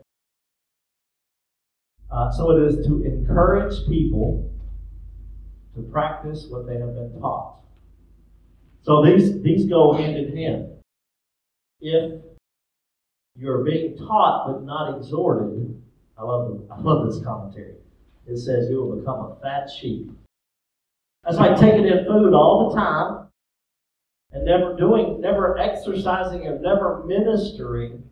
Uh, 2.09 2.31
so 2.31 2.51
it 2.51 2.63
is 2.63 2.85
to 2.85 3.03
encourage 3.03 3.85
people 3.87 4.51
to 5.75 5.81
practice 5.83 6.47
what 6.49 6.65
they 6.65 6.77
have 6.77 6.93
been 6.95 7.19
taught. 7.19 7.59
So 8.83 9.05
these, 9.05 9.41
these 9.41 9.65
go 9.65 9.93
hand 9.93 10.17
in 10.17 10.35
hand. 10.35 10.67
If 11.81 12.21
you're 13.37 13.63
being 13.63 13.97
taught 13.97 14.47
but 14.47 14.63
not 14.63 14.97
exhorted, 14.97 15.81
I 16.17 16.23
love, 16.23 16.61
I 16.71 16.79
love 16.79 17.07
this 17.07 17.23
commentary. 17.23 17.75
It 18.27 18.37
says 18.37 18.69
you 18.69 18.83
will 18.83 18.97
become 18.97 19.19
a 19.19 19.35
fat 19.41 19.69
sheep. 19.69 20.11
That's 21.23 21.37
like 21.37 21.59
taking 21.59 21.85
in 21.85 22.05
food 22.05 22.33
all 22.33 22.69
the 22.69 22.75
time 22.75 23.30
and 24.33 24.45
never 24.45 24.75
doing, 24.75 25.19
never 25.21 25.57
exercising, 25.57 26.47
and 26.47 26.61
never 26.61 27.03
ministering 27.05 28.03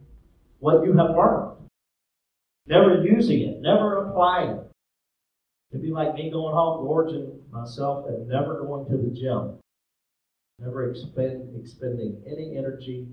what 0.60 0.84
you 0.84 0.96
have 0.98 1.12
learned 1.12 1.60
never 2.70 3.04
using 3.04 3.42
it, 3.42 3.62
never 3.62 4.08
applying 4.08 4.52
it. 4.52 4.72
It'd 5.72 5.84
be 5.84 5.92
like 5.92 6.14
me 6.14 6.32
going 6.32 6.54
home, 6.54 6.86
gorging 6.86 7.42
myself, 7.52 8.08
and 8.08 8.28
never 8.28 8.62
going 8.62 8.86
to 8.90 8.98
the 8.98 9.10
gym, 9.14 9.58
never 10.60 10.90
expend, 10.90 11.60
expending 11.60 12.22
any 12.26 12.58
energy, 12.58 13.08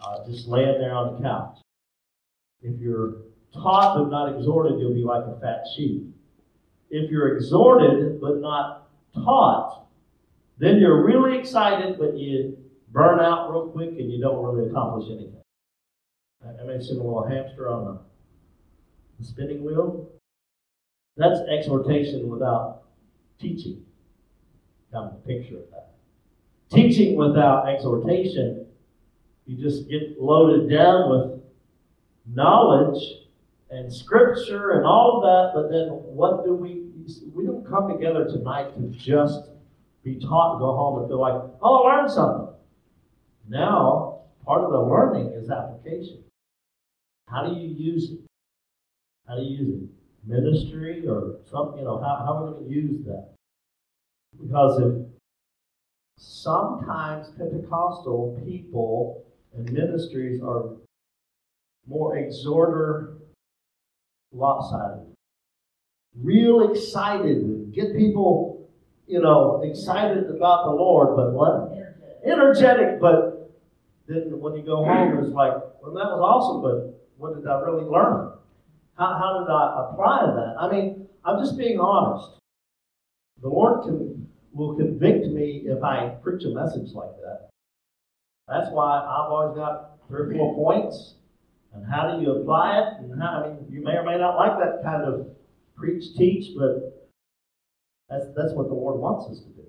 uh, 0.00 0.24
just 0.26 0.46
laying 0.46 0.78
there 0.78 0.94
on 0.94 1.16
the 1.16 1.28
couch. 1.28 1.58
If 2.62 2.78
you're 2.80 3.16
taught 3.52 3.98
but 3.98 4.10
not 4.10 4.36
exhorted, 4.36 4.78
you'll 4.78 4.94
be 4.94 5.04
like 5.04 5.24
a 5.24 5.38
fat 5.40 5.64
sheep. 5.74 6.06
If 6.90 7.10
you're 7.10 7.36
exhorted 7.36 8.20
but 8.20 8.40
not 8.40 8.88
taught, 9.14 9.86
then 10.58 10.78
you're 10.78 11.04
really 11.04 11.38
excited, 11.38 11.98
but 11.98 12.16
you 12.16 12.58
burn 12.90 13.20
out 13.20 13.50
real 13.50 13.68
quick 13.68 13.90
and 13.90 14.10
you 14.10 14.20
don't 14.20 14.44
really 14.44 14.68
accomplish 14.68 15.08
anything. 15.10 15.34
I 16.44 16.64
mentioned 16.64 17.00
a 17.00 17.02
little 17.02 17.26
hamster 17.26 17.68
on 17.68 17.98
the 19.18 19.24
spinning 19.24 19.64
wheel. 19.64 20.08
That's 21.16 21.40
exhortation 21.50 22.28
without 22.28 22.82
teaching. 23.40 23.84
Got 24.92 25.12
a 25.12 25.26
picture 25.26 25.58
of 25.58 25.70
that. 25.70 25.94
Teaching 26.70 27.16
without 27.16 27.68
exhortation, 27.68 28.66
you 29.46 29.56
just 29.56 29.88
get 29.88 30.20
loaded 30.20 30.70
down 30.70 31.10
with 31.10 31.40
knowledge 32.26 33.02
and 33.70 33.92
scripture 33.92 34.72
and 34.72 34.86
all 34.86 35.16
of 35.16 35.22
that, 35.22 35.52
but 35.54 35.70
then 35.70 35.88
what 35.88 36.44
do 36.44 36.54
we 36.54 36.84
we 37.34 37.46
don't 37.46 37.66
come 37.66 37.88
together 37.88 38.26
tonight 38.26 38.74
to 38.76 38.86
just 38.88 39.48
be 40.14 40.26
taught 40.26 40.52
and 40.52 40.60
go 40.60 40.74
home 40.74 41.00
and 41.00 41.08
feel 41.08 41.20
like, 41.20 41.40
oh, 41.62 41.84
I 41.84 41.96
learned 41.96 42.10
something. 42.10 42.54
Now, 43.48 44.20
part 44.44 44.62
of 44.62 44.70
the 44.70 44.80
learning 44.80 45.32
is 45.34 45.50
application. 45.50 46.24
How 47.28 47.46
do 47.46 47.60
you 47.60 47.68
use 47.68 48.10
it? 48.12 48.20
How 49.26 49.36
do 49.36 49.42
you 49.42 49.56
use 49.56 49.82
it? 49.82 49.88
Ministry 50.26 51.06
or 51.06 51.36
something, 51.50 51.78
you 51.78 51.84
know, 51.84 51.98
how, 51.98 52.24
how 52.24 52.32
are 52.34 52.46
we 52.46 52.52
going 52.52 52.68
to 52.68 52.74
use 52.74 53.04
that? 53.06 53.28
Because 54.40 54.80
if 54.80 55.06
sometimes 56.18 57.30
Pentecostal 57.38 58.40
people 58.44 59.24
and 59.56 59.72
ministries 59.72 60.42
are 60.42 60.76
more 61.86 62.18
exhorter 62.18 63.14
lopsided. 64.32 65.06
Real 66.20 66.70
excited, 66.70 67.72
get 67.72 67.96
people, 67.96 68.57
you 69.08 69.20
know, 69.20 69.62
excited 69.64 70.28
about 70.28 70.66
the 70.66 70.72
Lord, 70.72 71.16
but 71.16 71.32
what? 71.32 71.72
Energetic. 72.24 73.00
But 73.00 73.50
then 74.06 74.38
when 74.38 74.54
you 74.54 74.62
go 74.62 74.84
home, 74.84 75.18
it's 75.18 75.32
like, 75.32 75.54
well, 75.82 75.94
that 75.94 76.12
was 76.12 76.20
awesome, 76.20 76.62
but 76.62 77.08
what 77.16 77.34
did 77.34 77.48
I 77.48 77.60
really 77.60 77.84
learn? 77.84 78.32
How, 78.98 79.16
how 79.18 79.40
did 79.40 79.50
I 79.50 79.88
apply 79.88 80.26
that? 80.26 80.56
I 80.60 80.70
mean, 80.70 81.08
I'm 81.24 81.38
just 81.38 81.56
being 81.56 81.80
honest. 81.80 82.38
The 83.40 83.48
Lord 83.48 83.82
can 83.84 84.28
will 84.52 84.74
convict 84.76 85.26
me 85.26 85.62
if 85.66 85.82
I 85.84 86.08
preach 86.22 86.44
a 86.44 86.48
message 86.48 86.92
like 86.92 87.14
that. 87.22 87.48
That's 88.48 88.70
why 88.70 88.98
I've 88.98 89.30
always 89.30 89.56
got 89.56 89.98
three 90.08 90.20
or 90.20 90.32
four 90.32 90.54
points. 90.54 91.14
And 91.74 91.86
how 91.86 92.16
do 92.16 92.22
you 92.22 92.32
apply 92.32 92.78
it? 92.80 93.00
And 93.00 93.20
how, 93.20 93.44
I 93.44 93.48
mean, 93.48 93.66
you 93.70 93.84
may 93.84 93.92
or 93.92 94.02
may 94.02 94.18
not 94.18 94.36
like 94.36 94.58
that 94.58 94.82
kind 94.82 95.04
of 95.04 95.28
preach, 95.76 96.16
teach, 96.16 96.56
but 96.58 96.97
that's, 98.10 98.26
that's 98.36 98.52
what 98.52 98.68
the 98.68 98.74
Lord 98.74 98.98
wants 99.00 99.30
us 99.30 99.40
to 99.40 99.50
do. 99.50 99.66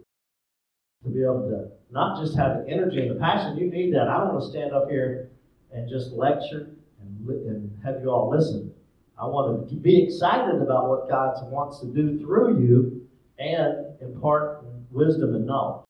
To 1.03 1.09
be 1.09 1.23
able 1.23 1.49
to 1.49 1.71
not 1.91 2.21
just 2.21 2.37
have 2.37 2.57
the 2.57 2.71
energy 2.71 2.99
and 2.99 3.11
the 3.11 3.19
passion. 3.19 3.57
You 3.57 3.69
need 3.69 3.93
that. 3.93 4.07
I 4.07 4.19
don't 4.19 4.33
want 4.33 4.43
to 4.43 4.49
stand 4.49 4.73
up 4.73 4.89
here 4.89 5.31
and 5.71 5.89
just 5.89 6.11
lecture 6.11 6.71
and, 7.01 7.29
and 7.29 7.71
have 7.83 8.01
you 8.01 8.09
all 8.09 8.29
listen. 8.29 8.73
I 9.17 9.25
want 9.25 9.69
to 9.69 9.75
be 9.75 10.03
excited 10.03 10.61
about 10.61 10.87
what 10.87 11.09
God 11.09 11.35
wants 11.51 11.79
to 11.81 11.87
do 11.87 12.19
through 12.19 12.61
you 12.61 13.07
and 13.37 13.99
impart 14.01 14.65
wisdom 14.91 15.35
and 15.35 15.45
knowledge. 15.45 15.85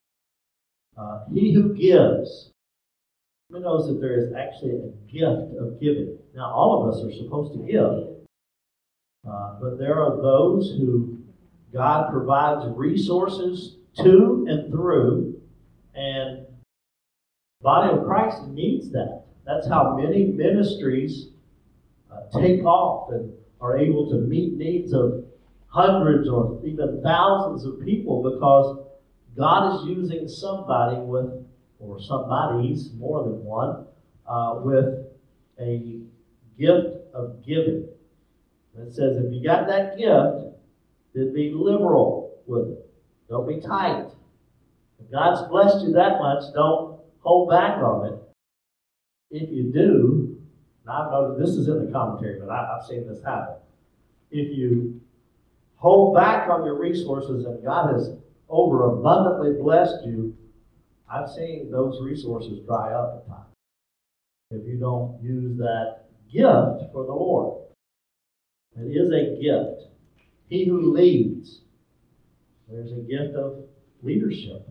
Uh, 0.98 1.20
he 1.32 1.54
who 1.54 1.74
gives, 1.76 2.52
who 3.50 3.60
knows 3.60 3.88
that 3.88 4.02
there 4.02 4.18
is 4.18 4.34
actually 4.34 4.72
a 4.72 4.90
gift 5.12 5.58
of 5.60 5.80
giving. 5.80 6.18
Now, 6.36 6.52
all 6.52 6.84
of 6.84 6.94
us 6.94 7.04
are 7.04 7.16
supposed 7.16 7.54
to 7.54 7.60
give, 7.60 8.20
uh, 9.32 9.60
but 9.62 9.78
there 9.78 10.02
are 10.02 10.22
those 10.22 10.76
who 10.78 11.20
God 11.74 12.12
provides 12.12 12.66
resources 12.76 13.76
to 13.98 14.46
and 14.50 14.72
through, 14.72 15.40
and 15.94 16.46
the 17.60 17.64
body 17.64 17.98
of 17.98 18.06
Christ 18.06 18.48
needs 18.48 18.90
that. 18.92 19.24
That's 19.46 19.68
how 19.68 19.96
many 19.96 20.26
ministries 20.26 21.30
uh, 22.12 22.40
take 22.40 22.64
off 22.64 23.12
and 23.12 23.34
are 23.62 23.78
able 23.78 24.10
to 24.10 24.16
meet 24.16 24.54
needs 24.54 24.94
of 24.94 25.26
hundreds 25.68 26.28
or 26.28 26.60
even 26.66 27.02
thousands 27.04 27.66
of 27.66 27.84
people 27.84 28.24
because 28.32 28.86
God 29.38 29.76
is 29.76 29.88
using 29.88 30.28
somebody 30.28 30.98
with, 30.98 31.46
or 31.80 32.02
somebody's, 32.02 32.92
more 32.94 33.24
than 33.24 33.44
one, 33.44 33.86
uh, 34.28 34.60
with 34.64 35.06
a 35.60 36.02
gift 36.58 36.98
of 37.14 37.46
giving. 37.46 37.88
It 38.78 38.94
says 38.94 39.18
if 39.18 39.34
you 39.34 39.44
got 39.44 39.68
that 39.68 39.98
gift, 39.98 40.49
then 41.14 41.34
be 41.34 41.52
liberal 41.54 42.42
with 42.46 42.70
it. 42.70 42.90
Don't 43.30 43.48
be 43.48 43.60
tight. 43.60 44.08
If 45.00 45.12
God's 45.12 45.48
blessed 45.50 45.86
you 45.86 45.94
that 45.94 46.20
much, 46.20 46.44
don't 46.54 47.00
hold 47.20 47.50
back 47.50 47.78
on 47.78 48.08
it. 48.08 48.20
If 49.32 49.50
you 49.52 49.72
do, 49.72 50.42
and 50.86 50.92
I've 50.92 51.12
noticed 51.12 51.40
this 51.40 51.56
is 51.58 51.68
in 51.68 51.86
the 51.86 51.92
commentary, 51.92 52.40
but 52.40 52.50
I, 52.50 52.78
I've 52.78 52.86
seen 52.88 53.08
this 53.08 53.24
happen. 53.24 53.56
If 54.32 54.58
you 54.58 55.00
hold 55.76 56.16
back 56.16 56.50
on 56.50 56.66
your 56.66 56.80
resources 56.80 57.46
and 57.46 57.64
God 57.64 57.94
has 57.94 58.12
overabundantly 58.50 59.62
blessed 59.62 60.06
you, 60.06 60.36
I've 61.12 61.30
seen 61.30 61.72
those 61.72 62.02
resources 62.02 62.60
dry 62.66 62.92
up 62.94 63.24
at 63.24 63.28
times. 63.28 63.46
If 64.52 64.68
you 64.68 64.80
don't 64.80 65.22
use 65.22 65.58
that 65.58 66.10
gift 66.32 66.92
for 66.92 67.06
the 67.06 67.14
Lord. 67.14 67.66
It 68.78 68.86
is 68.86 69.12
a 69.12 69.42
gift. 69.42 69.89
He 70.50 70.66
who 70.66 70.92
leads, 70.92 71.62
there's 72.68 72.92
a 72.92 73.02
gift 73.02 73.36
of 73.36 73.66
leadership. 74.02 74.68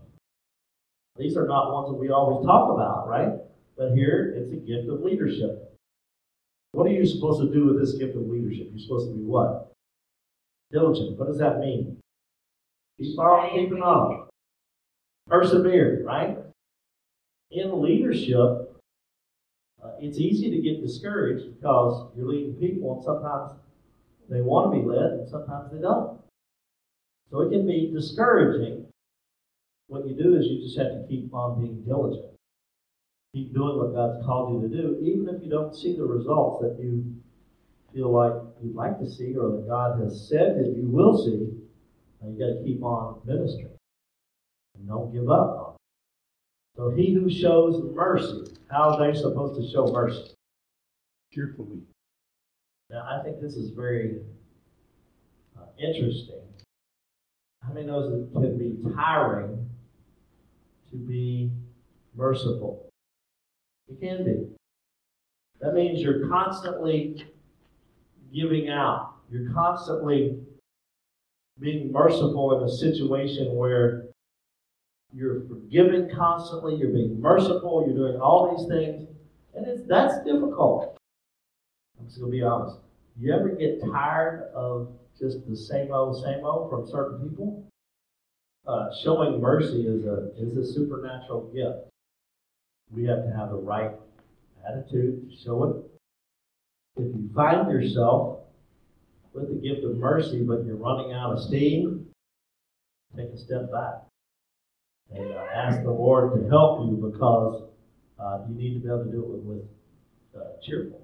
These 1.17 1.37
are 1.37 1.47
not 1.47 1.73
ones 1.73 1.89
that 1.89 1.99
we 1.99 2.09
always 2.09 2.45
talk 2.45 2.71
about, 2.73 3.07
right? 3.07 3.29
But 3.77 3.93
here, 3.93 4.33
it's 4.35 4.51
a 4.51 4.57
gift 4.57 4.89
of 4.89 5.01
leadership. 5.01 5.77
What 6.73 6.87
are 6.87 6.93
you 6.93 7.05
supposed 7.05 7.41
to 7.41 7.53
do 7.53 7.65
with 7.65 7.79
this 7.79 7.93
gift 7.93 8.15
of 8.15 8.27
leadership? 8.27 8.67
You're 8.71 8.79
supposed 8.79 9.09
to 9.09 9.15
be 9.15 9.23
what? 9.23 9.71
Diligent. 10.71 11.17
What 11.17 11.27
does 11.27 11.39
that 11.39 11.59
mean? 11.59 11.97
Keep 12.99 13.17
on 13.17 13.49
keeping 13.49 13.81
on. 13.81 14.27
Persevere, 15.27 16.03
right? 16.03 16.37
In 17.51 17.81
leadership, 17.81 18.75
uh, 19.83 19.91
it's 19.99 20.17
easy 20.17 20.51
to 20.51 20.61
get 20.61 20.81
discouraged 20.81 21.55
because 21.55 22.11
you're 22.15 22.27
leading 22.27 22.53
people 22.55 22.95
and 22.95 23.03
sometimes 23.03 23.53
they 24.29 24.41
want 24.41 24.73
to 24.73 24.79
be 24.79 24.85
led 24.85 25.19
and 25.19 25.29
sometimes 25.29 25.71
they 25.71 25.79
don't. 25.79 26.19
So 27.31 27.41
it 27.41 27.51
can 27.51 27.67
be 27.67 27.91
discouraging. 27.93 28.85
What 29.87 30.07
you 30.07 30.15
do 30.15 30.35
is 30.35 30.45
you 30.45 30.61
just 30.61 30.77
have 30.77 30.93
to 30.93 31.05
keep 31.07 31.33
on 31.33 31.61
being 31.61 31.83
diligent. 31.83 32.33
Keep 33.33 33.53
doing 33.53 33.77
what 33.77 33.93
God's 33.93 34.25
called 34.25 34.61
you 34.61 34.69
to 34.69 34.75
do, 34.75 34.99
even 35.01 35.33
if 35.33 35.43
you 35.43 35.49
don't 35.49 35.75
see 35.75 35.95
the 35.95 36.03
results 36.03 36.63
that 36.63 36.83
you 36.83 37.15
feel 37.93 38.11
like 38.11 38.33
you'd 38.61 38.75
like 38.75 38.99
to 38.99 39.09
see 39.09 39.35
or 39.35 39.51
that 39.51 39.67
God 39.67 40.01
has 40.01 40.27
said 40.29 40.57
that 40.57 40.75
you 40.75 40.87
will 40.87 41.17
see. 41.17 41.55
You 42.25 42.37
got 42.37 42.59
to 42.59 42.63
keep 42.63 42.83
on 42.83 43.21
ministering. 43.25 43.77
And 44.77 44.87
don't 44.87 45.11
give 45.13 45.29
up 45.29 45.57
on 45.57 45.73
it. 45.73 46.77
So 46.77 46.89
he 46.91 47.13
who 47.13 47.29
shows 47.29 47.81
mercy, 47.93 48.55
how 48.69 48.91
are 48.91 49.11
they 49.11 49.17
supposed 49.17 49.59
to 49.59 49.71
show 49.71 49.87
mercy? 49.87 50.33
cheerfully. 51.31 51.81
Now, 52.89 53.05
I 53.07 53.23
think 53.23 53.39
this 53.39 53.53
is 53.53 53.71
very 53.71 54.19
uh, 55.57 55.65
interesting. 55.77 56.41
How 57.61 57.73
many 57.73 57.85
knows 57.85 58.11
it 58.11 58.33
can 58.33 58.57
be 58.57 58.77
tiring 58.95 59.69
to 60.89 60.95
be 60.95 61.51
merciful? 62.15 62.89
It 63.87 63.99
can 64.01 64.25
be. 64.25 64.47
That 65.61 65.73
means 65.73 65.99
you're 66.01 66.27
constantly 66.29 67.27
giving 68.33 68.69
out. 68.69 69.15
You're 69.29 69.51
constantly 69.51 70.39
being 71.59 71.91
merciful 71.91 72.57
in 72.57 72.63
a 72.63 72.71
situation 72.71 73.55
where 73.55 74.05
you're 75.13 75.41
forgiving 75.47 76.09
constantly, 76.15 76.75
you're 76.75 76.89
being 76.89 77.19
merciful, 77.19 77.83
you're 77.85 77.95
doing 77.95 78.21
all 78.21 78.55
these 78.55 78.67
things, 78.67 79.07
and 79.55 79.87
that's 79.87 80.23
difficult. 80.23 80.98
I'm 81.99 82.07
just 82.07 82.19
gonna 82.19 82.31
be 82.31 82.41
honest. 82.41 82.77
You 83.19 83.33
ever 83.33 83.49
get 83.49 83.81
tired 83.91 84.49
of 84.55 84.89
just 85.19 85.47
the 85.49 85.55
same 85.55 85.91
old, 85.91 86.23
same 86.23 86.45
old 86.45 86.69
from 86.69 86.87
certain 86.87 87.27
people? 87.27 87.65
Uh, 88.65 88.89
showing 89.03 89.41
mercy 89.41 89.85
is 89.87 90.05
a 90.05 90.31
is 90.37 90.55
a 90.55 90.73
supernatural 90.73 91.51
gift. 91.53 91.89
We 92.91 93.05
have 93.05 93.23
to 93.23 93.31
have 93.35 93.49
the 93.49 93.57
right 93.57 93.91
attitude 94.67 95.29
to 95.29 95.35
show 95.43 95.63
it. 95.63 95.75
If 97.01 97.15
you 97.15 97.29
find 97.35 97.69
yourself 97.69 98.39
with 99.33 99.49
the 99.49 99.55
gift 99.55 99.83
of 99.83 99.97
mercy, 99.97 100.43
but 100.43 100.65
you're 100.65 100.75
running 100.75 101.13
out 101.13 101.33
of 101.33 101.43
steam, 101.43 102.07
take 103.15 103.29
a 103.29 103.37
step 103.37 103.71
back 103.71 104.03
and 105.11 105.33
uh, 105.33 105.45
ask 105.53 105.81
the 105.83 105.91
Lord 105.91 106.39
to 106.39 106.49
help 106.49 106.87
you 106.87 107.11
because 107.11 107.63
uh, 108.19 108.39
you 108.47 108.55
need 108.55 108.73
to 108.75 108.79
be 108.79 108.87
able 108.87 109.05
to 109.05 109.11
do 109.11 109.21
it 109.21 109.29
with, 109.29 109.43
with 109.43 110.41
uh, 110.41 110.45
cheerfulness 110.61 110.98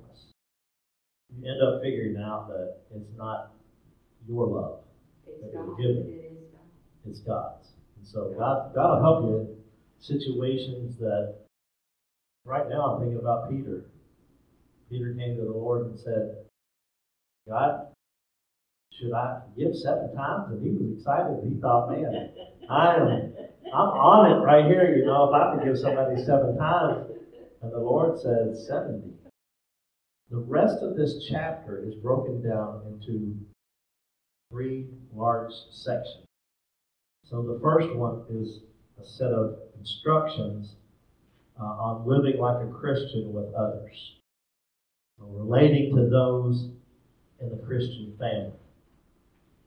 you 1.29 1.49
end 1.49 1.61
up 1.61 1.81
figuring 1.81 2.17
out 2.17 2.47
that 2.49 2.77
it's 2.95 3.09
not 3.17 3.51
your 4.27 4.47
love. 4.47 4.79
It's 5.27 5.41
that 5.41 5.51
you're 5.53 5.75
giving. 5.75 6.07
It 6.09 6.31
is 6.31 6.49
God. 6.51 7.07
It's 7.09 7.19
God's. 7.21 7.67
And 7.97 8.07
so 8.07 8.35
God, 8.37 8.73
God 8.73 8.95
will 8.95 9.01
help 9.01 9.23
you 9.25 9.37
in 9.39 9.57
situations 9.99 10.97
that, 10.99 11.35
right 12.45 12.69
now 12.69 12.95
I'm 12.95 13.01
thinking 13.01 13.19
about 13.19 13.49
Peter. 13.49 13.85
Peter 14.89 15.15
came 15.17 15.35
to 15.37 15.43
the 15.43 15.51
Lord 15.51 15.87
and 15.87 15.99
said, 15.99 16.37
God, 17.49 17.87
should 18.91 19.13
I 19.13 19.41
give 19.57 19.75
seven 19.75 20.15
times? 20.15 20.51
And 20.51 20.63
he 20.63 20.71
was 20.71 20.97
excited. 20.97 21.43
He 21.43 21.59
thought, 21.59 21.91
man, 21.91 22.31
I 22.69 22.95
am, 22.95 23.33
I'm 23.73 23.89
on 23.89 24.31
it 24.31 24.45
right 24.45 24.65
here, 24.65 24.95
you 24.95 25.05
know, 25.05 25.29
if 25.29 25.33
I 25.33 25.55
could 25.55 25.65
give 25.65 25.77
somebody 25.77 26.23
seven 26.23 26.57
times. 26.57 27.07
And 27.61 27.73
the 27.73 27.79
Lord 27.79 28.19
said, 28.19 28.55
70. 28.55 29.24
The 30.31 30.37
rest 30.37 30.81
of 30.81 30.95
this 30.95 31.25
chapter 31.29 31.83
is 31.85 31.93
broken 31.95 32.41
down 32.41 32.81
into 32.87 33.37
three 34.51 34.87
large 35.13 35.51
sections. 35.71 36.25
So 37.25 37.43
the 37.43 37.59
first 37.61 37.93
one 37.95 38.23
is 38.29 38.61
a 38.99 39.05
set 39.05 39.31
of 39.31 39.57
instructions 39.79 40.75
uh, 41.59 41.63
on 41.63 42.07
living 42.07 42.39
like 42.39 42.65
a 42.65 42.71
Christian 42.71 43.33
with 43.33 43.53
others, 43.53 44.15
so 45.17 45.25
relating 45.25 45.95
to 45.95 46.09
those 46.09 46.69
in 47.39 47.49
the 47.49 47.63
Christian 47.65 48.15
family. 48.17 48.51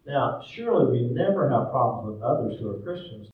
Now, 0.06 0.42
surely 0.44 1.02
we 1.02 1.08
never 1.08 1.48
have 1.48 1.70
problems 1.70 2.14
with 2.14 2.22
others 2.22 2.58
who 2.58 2.70
are 2.70 2.80
Christians. 2.80 3.28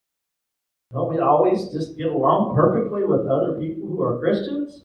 Don't 0.92 1.12
we 1.12 1.20
always 1.20 1.68
just 1.70 1.96
get 1.96 2.08
along 2.08 2.54
perfectly 2.54 3.04
with 3.04 3.26
other 3.26 3.58
people 3.58 3.88
who 3.88 4.02
are 4.02 4.18
Christians? 4.18 4.82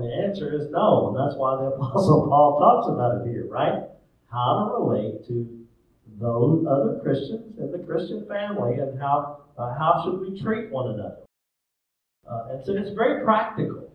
The 0.00 0.14
answer 0.14 0.54
is 0.54 0.70
no, 0.70 1.08
and 1.08 1.16
that's 1.16 1.36
why 1.38 1.56
the 1.56 1.76
Apostle 1.76 2.26
Paul 2.28 2.58
talks 2.58 2.88
about 2.88 3.20
it 3.20 3.30
here, 3.30 3.46
right? 3.46 3.84
How 4.32 4.64
to 4.64 4.82
relate 4.82 5.26
to 5.28 5.66
those 6.18 6.64
other 6.66 7.00
Christians 7.02 7.58
in 7.58 7.70
the 7.70 7.78
Christian 7.80 8.26
family, 8.26 8.78
and 8.78 8.98
how 8.98 9.42
uh, 9.58 9.76
how 9.76 10.00
should 10.02 10.20
we 10.20 10.40
treat 10.40 10.70
one 10.70 10.94
another? 10.94 11.18
Uh, 12.26 12.52
and 12.52 12.64
so 12.64 12.74
it's 12.74 12.90
very 12.90 13.22
practical. 13.24 13.92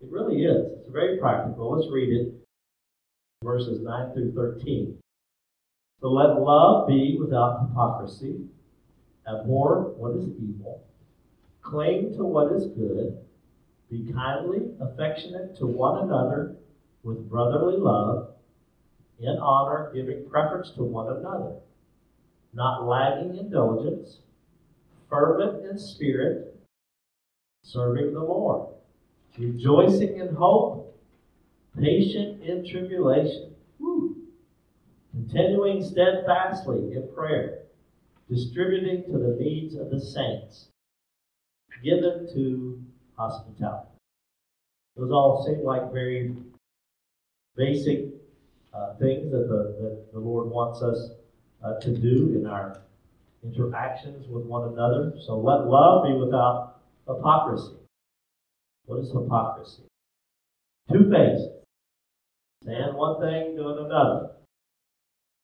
It 0.00 0.08
really 0.10 0.44
is. 0.44 0.72
It's 0.80 0.90
very 0.90 1.18
practical. 1.18 1.76
Let's 1.76 1.92
read 1.92 2.08
it, 2.08 2.32
verses 3.44 3.82
nine 3.82 4.14
through 4.14 4.32
thirteen. 4.32 4.96
So 6.00 6.08
let 6.08 6.40
love 6.40 6.88
be 6.88 7.18
without 7.20 7.60
hypocrisy. 7.60 8.40
Abhor 9.28 9.92
what 9.98 10.16
is 10.16 10.28
evil. 10.28 10.82
Cling 11.60 12.14
to 12.16 12.24
what 12.24 12.52
is 12.52 12.68
good 12.68 13.18
be 13.90 14.12
kindly 14.12 14.70
affectionate 14.80 15.56
to 15.56 15.66
one 15.66 16.04
another 16.04 16.56
with 17.02 17.28
brotherly 17.28 17.76
love, 17.76 18.30
in 19.20 19.38
honor, 19.38 19.90
giving 19.94 20.28
preference 20.28 20.70
to 20.72 20.82
one 20.82 21.16
another, 21.16 21.54
not 22.52 22.86
lagging 22.86 23.36
in 23.36 23.48
diligence, 23.48 24.18
fervent 25.08 25.64
in 25.64 25.78
spirit, 25.78 26.54
serving 27.62 28.12
the 28.12 28.20
Lord, 28.20 28.74
rejoicing 29.38 30.18
in 30.18 30.34
hope, 30.34 30.98
patient 31.78 32.42
in 32.42 32.66
tribulation, 32.68 33.54
Woo. 33.78 34.16
continuing 35.12 35.82
steadfastly 35.82 36.92
in 36.94 37.08
prayer, 37.14 37.60
distributing 38.28 39.04
to 39.04 39.18
the 39.18 39.36
needs 39.38 39.76
of 39.76 39.90
the 39.90 40.00
saints, 40.00 40.68
given 41.84 42.28
to 42.34 42.82
hospitality. 43.16 43.88
Those 44.96 45.10
all 45.10 45.44
seem 45.46 45.64
like 45.64 45.92
very 45.92 46.34
basic 47.56 48.06
uh, 48.74 48.94
things 48.94 49.30
that 49.30 49.48
the, 49.48 49.76
that 49.80 50.12
the 50.12 50.18
Lord 50.18 50.48
wants 50.48 50.82
us 50.82 51.10
uh, 51.64 51.78
to 51.80 51.96
do 51.96 52.34
in 52.38 52.46
our 52.46 52.80
interactions 53.42 54.26
with 54.28 54.44
one 54.44 54.72
another. 54.72 55.14
So 55.24 55.38
let 55.38 55.66
love 55.66 56.04
be 56.04 56.12
without 56.12 56.80
hypocrisy. 57.06 57.76
What 58.86 59.00
is 59.00 59.10
hypocrisy? 59.10 59.82
Two 60.92 61.10
faced. 61.10 61.50
Saying 62.64 62.94
one 62.94 63.20
thing, 63.20 63.56
doing 63.56 63.84
another. 63.84 64.30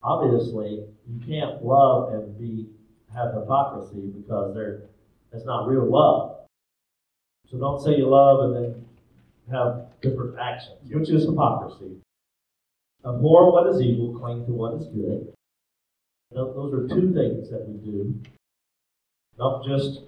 Obviously, 0.02 0.84
you 1.08 1.26
can't 1.26 1.64
love 1.64 2.12
and 2.12 2.38
be 2.38 2.68
have 3.14 3.34
hypocrisy 3.34 4.10
because 4.16 4.54
they're 4.54 4.82
that's 5.30 5.44
not 5.44 5.68
real 5.68 5.90
love. 5.90 6.31
So 7.52 7.58
don't 7.58 7.80
say 7.82 7.96
you 7.96 8.08
love 8.08 8.44
and 8.44 8.56
then 8.56 8.84
have 9.50 9.88
different 10.00 10.38
actions, 10.38 10.78
which 10.90 11.10
is 11.10 11.26
hypocrisy. 11.26 11.98
Abhor 13.04 13.52
what 13.52 13.66
is 13.66 13.82
evil, 13.82 14.18
cling 14.18 14.46
to 14.46 14.52
what 14.52 14.80
is 14.80 14.86
good. 14.86 15.34
Those 16.30 16.72
are 16.72 16.88
two 16.88 17.12
things 17.12 17.50
that 17.50 17.68
we 17.68 17.76
do. 17.84 18.18
Don't 19.36 19.66
just 19.66 20.04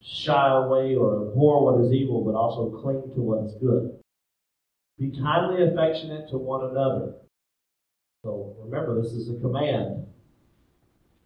shy 0.00 0.48
away 0.48 0.94
or 0.94 1.28
abhor 1.28 1.64
what 1.64 1.84
is 1.84 1.92
evil, 1.92 2.24
but 2.24 2.34
also 2.34 2.80
cling 2.80 3.02
to 3.14 3.20
what 3.20 3.44
is 3.44 3.54
good. 3.56 3.98
Be 4.98 5.10
kindly 5.10 5.64
affectionate 5.64 6.30
to 6.30 6.38
one 6.38 6.70
another. 6.70 7.12
So 8.24 8.56
remember, 8.60 9.02
this 9.02 9.12
is 9.12 9.28
a 9.28 9.38
command. 9.40 10.06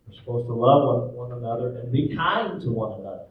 We're 0.09 0.19
supposed 0.19 0.49
to 0.49 0.55
love 0.55 1.15
one, 1.15 1.31
one 1.31 1.39
another 1.39 1.79
and 1.79 1.93
be 1.93 2.13
kind 2.15 2.61
to 2.63 2.73
one 2.73 3.01
another. 3.01 3.27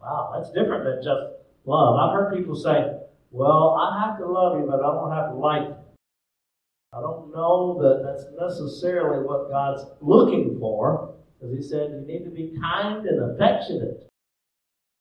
Wow, 0.00 0.32
that's 0.34 0.50
different 0.52 0.84
than 0.84 1.02
just 1.02 1.22
love. 1.64 1.98
I've 1.98 2.14
heard 2.14 2.34
people 2.34 2.54
say, 2.54 2.98
well, 3.30 3.74
I 3.74 4.06
have 4.06 4.18
to 4.18 4.26
love 4.26 4.58
you, 4.58 4.66
but 4.66 4.80
I 4.80 4.92
don't 4.92 5.12
have 5.12 5.30
to 5.30 5.34
like 5.36 5.68
you. 5.68 5.76
I 6.92 7.00
don't 7.00 7.32
know 7.34 7.78
that 7.82 8.02
that's 8.04 8.24
necessarily 8.40 9.26
what 9.26 9.50
God's 9.50 9.84
looking 10.00 10.58
for, 10.58 11.14
because 11.38 11.54
He 11.54 11.62
said 11.62 11.90
you 11.90 12.00
need 12.06 12.24
to 12.24 12.30
be 12.30 12.56
kind 12.60 13.06
and 13.06 13.32
affectionate. 13.32 14.08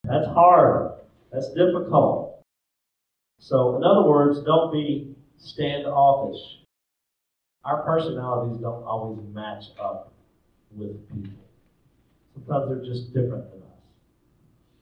That's 0.03 0.27
hard. 0.27 0.91
That's 1.31 1.53
difficult. 1.53 2.41
So, 3.39 3.75
in 3.77 3.83
other 3.83 4.03
words, 4.03 4.41
don't 4.41 4.71
be 4.73 5.15
standoffish. 5.38 6.39
Our 7.63 7.83
personalities 7.83 8.57
don't 8.62 8.83
always 8.83 9.19
match 9.33 9.65
up 9.79 10.12
with 10.71 11.07
people. 11.10 11.38
Sometimes 12.33 12.69
they're 12.69 12.86
just 12.86 13.13
different 13.13 13.49
than 13.51 13.62
us. 13.62 13.66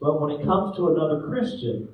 But 0.05 0.21
when 0.21 0.39
it 0.39 0.45
comes 0.45 0.77
to 0.77 0.89
another 0.89 1.25
Christian, 1.27 1.89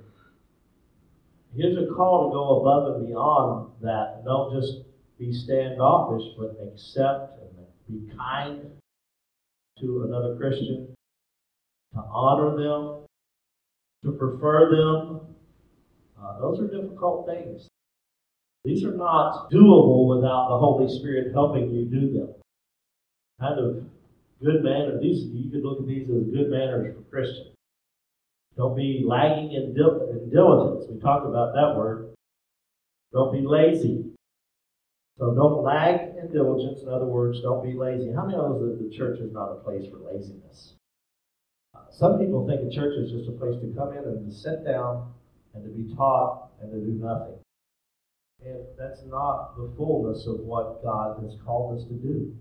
here's 1.56 1.78
a 1.78 1.93
call 1.95 2.28
to 2.28 2.34
go 2.34 2.60
above 2.60 2.95
and 2.97 3.08
beyond 3.08 3.71
that. 3.82 4.26
Don't 4.26 4.54
just 4.54 4.80
be 5.17 5.32
standoffish, 5.32 6.24
but 6.38 6.58
accept 6.62 7.39
and 7.39 7.65
be 7.88 8.13
kind 8.13 8.69
to 9.80 10.04
another 10.04 10.36
Christian, 10.36 10.93
to 11.93 12.02
honor 12.02 12.58
them, 12.58 13.06
to 14.04 14.12
prefer 14.19 14.69
them. 14.69 15.21
Uh, 16.21 16.41
those 16.41 16.60
are 16.60 16.67
difficult 16.67 17.26
things. 17.26 17.69
These 18.65 18.84
are 18.84 18.91
not 18.91 19.50
doable 19.50 20.13
without 20.17 20.50
the 20.50 20.58
Holy 20.58 20.93
Spirit 21.00 21.32
helping 21.32 21.71
you 21.71 21.86
do 21.86 22.12
them. 22.12 22.34
Kind 23.39 23.58
of 23.58 23.86
good 24.43 24.65
manners. 24.65 25.02
These 25.02 25.28
you 25.28 25.50
could 25.50 25.63
look 25.63 25.80
at 25.80 25.88
these 25.88 26.10
as 26.10 26.28
good 26.28 26.50
manners 26.50 26.93
for 26.93 27.04
Christians. 27.04 27.56
Don't 28.57 28.75
be 28.75 29.03
lagging 29.05 29.53
in, 29.53 29.73
dil- 29.73 30.09
in 30.11 30.29
diligence. 30.29 30.85
We 30.89 30.99
talked 30.99 31.25
about 31.25 31.53
that 31.53 31.75
word. 31.77 32.13
Don't 33.13 33.31
be 33.31 33.45
lazy. 33.45 34.05
So 35.17 35.33
don't 35.35 35.63
lag 35.63 36.17
in 36.17 36.31
diligence. 36.31 36.81
In 36.81 36.89
other 36.89 37.05
words, 37.05 37.41
don't 37.41 37.63
be 37.63 37.73
lazy. 37.73 38.11
How 38.11 38.25
many 38.25 38.37
knows 38.37 38.61
that 38.61 38.83
the 38.83 38.95
church 38.95 39.19
is 39.19 39.31
not 39.31 39.51
a 39.51 39.55
place 39.55 39.87
for 39.89 39.99
laziness? 39.99 40.73
Uh, 41.75 41.79
some 41.91 42.19
people 42.19 42.47
think 42.47 42.61
a 42.61 42.73
church 42.73 42.97
is 42.97 43.11
just 43.11 43.29
a 43.29 43.33
place 43.33 43.55
to 43.61 43.73
come 43.77 43.93
in 43.93 44.03
and 44.03 44.29
to 44.29 44.35
sit 44.35 44.65
down 44.65 45.13
and 45.53 45.63
to 45.63 45.69
be 45.69 45.93
taught 45.95 46.49
and 46.61 46.71
to 46.71 46.79
do 46.79 46.93
nothing. 46.93 47.35
And 48.43 48.65
that's 48.77 49.03
not 49.05 49.55
the 49.55 49.71
fullness 49.77 50.25
of 50.25 50.39
what 50.39 50.83
God 50.83 51.21
has 51.23 51.37
called 51.45 51.77
us 51.77 51.85
to 51.85 51.93
do. 51.93 52.35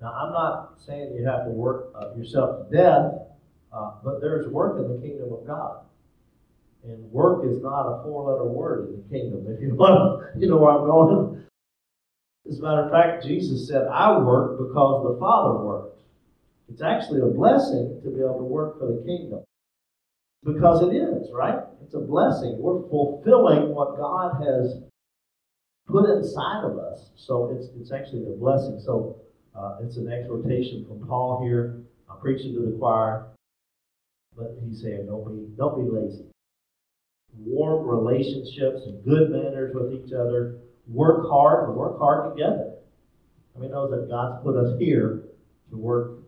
Now, 0.00 0.12
I'm 0.12 0.32
not 0.32 0.74
saying 0.78 1.16
you 1.18 1.26
have 1.26 1.44
to 1.46 1.50
work 1.50 1.92
yourself 2.16 2.70
to 2.70 2.76
death, 2.76 3.12
uh, 3.72 3.92
but 4.02 4.20
there's 4.20 4.48
work 4.48 4.78
in 4.78 4.88
the 4.88 5.00
kingdom 5.00 5.32
of 5.32 5.46
God. 5.46 5.80
And 6.84 7.10
work 7.10 7.44
is 7.44 7.60
not 7.62 7.82
a 7.82 8.02
four 8.02 8.30
letter 8.30 8.44
word 8.44 8.88
in 8.88 9.02
the 9.02 9.08
kingdom. 9.08 9.46
If 9.48 9.60
you 9.60 9.74
want, 9.76 10.40
you 10.40 10.48
know 10.48 10.58
where 10.58 10.70
I'm 10.70 10.86
going. 10.86 11.44
As 12.48 12.58
a 12.60 12.62
matter 12.62 12.84
of 12.84 12.90
fact, 12.90 13.24
Jesus 13.24 13.68
said, 13.68 13.86
I 13.88 14.18
work 14.18 14.58
because 14.58 15.12
the 15.12 15.20
Father 15.20 15.58
worked. 15.58 16.00
It's 16.70 16.82
actually 16.82 17.20
a 17.20 17.26
blessing 17.26 18.00
to 18.02 18.10
be 18.10 18.20
able 18.20 18.38
to 18.38 18.44
work 18.44 18.78
for 18.78 18.86
the 18.86 19.02
kingdom. 19.04 19.42
Because 20.44 20.82
it 20.82 20.94
is, 20.94 21.30
right? 21.32 21.58
It's 21.82 21.94
a 21.94 22.00
blessing. 22.00 22.56
We're 22.58 22.88
fulfilling 22.88 23.74
what 23.74 23.96
God 23.96 24.42
has 24.44 24.80
put 25.86 26.08
inside 26.08 26.64
of 26.64 26.78
us. 26.78 27.10
So 27.16 27.56
it's, 27.56 27.68
it's 27.80 27.92
actually 27.92 28.22
a 28.26 28.36
blessing. 28.36 28.80
So 28.84 29.20
uh, 29.58 29.78
it's 29.82 29.96
an 29.96 30.10
exhortation 30.10 30.86
from 30.86 31.06
Paul 31.06 31.42
here. 31.42 31.80
I'm 32.10 32.20
preaching 32.20 32.54
to 32.54 32.60
the 32.60 32.76
choir. 32.78 33.26
But 34.38 34.56
he's 34.64 34.82
saying, 34.82 35.06
don't 35.06 35.26
be, 35.26 35.56
don't 35.56 35.84
be 35.84 35.90
lazy. 35.90 36.26
Warm 37.36 37.86
relationships 37.86 38.82
and 38.86 39.04
good 39.04 39.30
manners 39.30 39.74
with 39.74 39.92
each 39.92 40.12
other. 40.12 40.60
Work 40.86 41.28
hard 41.28 41.68
and 41.68 41.76
work 41.76 41.98
hard 41.98 42.32
together. 42.32 42.74
I 43.54 43.58
mean, 43.58 43.72
know 43.72 43.90
that 43.90 44.08
God's 44.08 44.42
put 44.44 44.56
us 44.56 44.78
here 44.78 45.24
to 45.70 45.76
work 45.76 46.20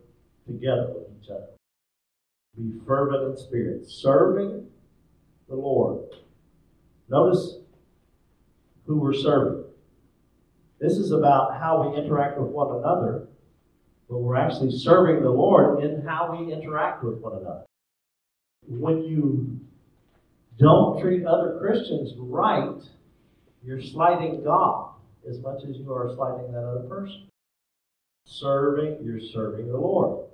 together 0.45 0.89
with 0.89 1.07
each 1.23 1.31
other. 1.31 1.47
Be 2.57 2.73
fervent 2.85 3.31
in 3.31 3.37
spirit, 3.37 3.89
serving 3.89 4.67
the 5.49 5.55
Lord. 5.55 6.03
Notice 7.09 7.59
who 8.87 8.99
we're 8.99 9.15
serving. 9.15 9.65
This 10.81 10.95
is 10.95 11.13
about 11.13 11.61
how 11.61 11.89
we 11.89 11.97
interact 11.97 12.41
with 12.41 12.51
one 12.51 12.77
another, 12.77 13.29
but 14.09 14.19
we're 14.19 14.37
actually 14.37 14.73
serving 14.73 15.23
the 15.23 15.31
Lord 15.31 15.85
in 15.85 16.03
how 16.05 16.37
we 16.37 16.53
interact 16.53 17.05
with 17.05 17.19
one 17.19 17.37
another. 17.41 17.65
When 18.71 19.03
you 19.03 19.59
don't 20.57 21.01
treat 21.01 21.27
other 21.27 21.59
Christians 21.59 22.13
right, 22.17 22.81
you're 23.65 23.83
slighting 23.83 24.45
God 24.45 24.93
as 25.29 25.41
much 25.41 25.65
as 25.69 25.77
you 25.77 25.93
are 25.93 26.15
slighting 26.15 26.53
that 26.53 26.65
other 26.65 26.89
person. 26.89 27.27
Serving, 28.27 28.99
you're 29.03 29.21
serving 29.21 29.67
the 29.67 29.77
Lord. 29.77 30.25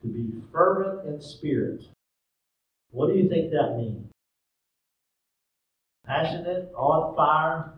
To 0.00 0.08
be 0.08 0.32
fervent 0.50 1.06
in 1.06 1.20
spirit. 1.20 1.84
What 2.90 3.08
do 3.08 3.18
you 3.18 3.28
think 3.28 3.50
that 3.50 3.76
means? 3.76 4.10
Passionate, 6.06 6.72
on 6.74 7.14
fire, 7.14 7.74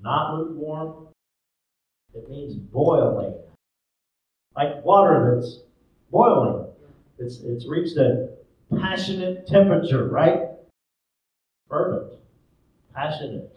not 0.00 0.34
lukewarm. 0.34 1.08
It 2.14 2.30
means 2.30 2.54
boiling. 2.54 3.34
Like 4.54 4.84
water 4.84 5.34
that's 5.34 5.60
boiling. 6.12 6.68
It's, 7.18 7.40
it's 7.40 7.66
reached 7.66 7.96
a 7.96 8.33
passionate 8.80 9.46
temperature, 9.46 10.08
right? 10.08 10.40
Fervent, 11.68 12.12
passionate, 12.94 13.50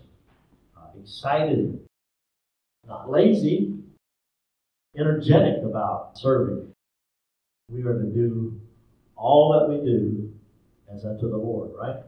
uh, 0.76 0.88
excited, 1.00 1.80
not 2.88 3.10
lazy, 3.10 3.76
energetic 4.98 5.64
about 5.64 6.18
serving. 6.18 6.72
We 7.70 7.84
are 7.84 7.98
to 7.98 8.06
do 8.06 8.60
all 9.16 9.54
that 9.54 9.70
we 9.70 9.86
do 9.86 10.34
as 10.94 11.06
unto 11.06 11.30
the 11.30 11.38
Lord, 11.38 11.72
right? 11.78 12.04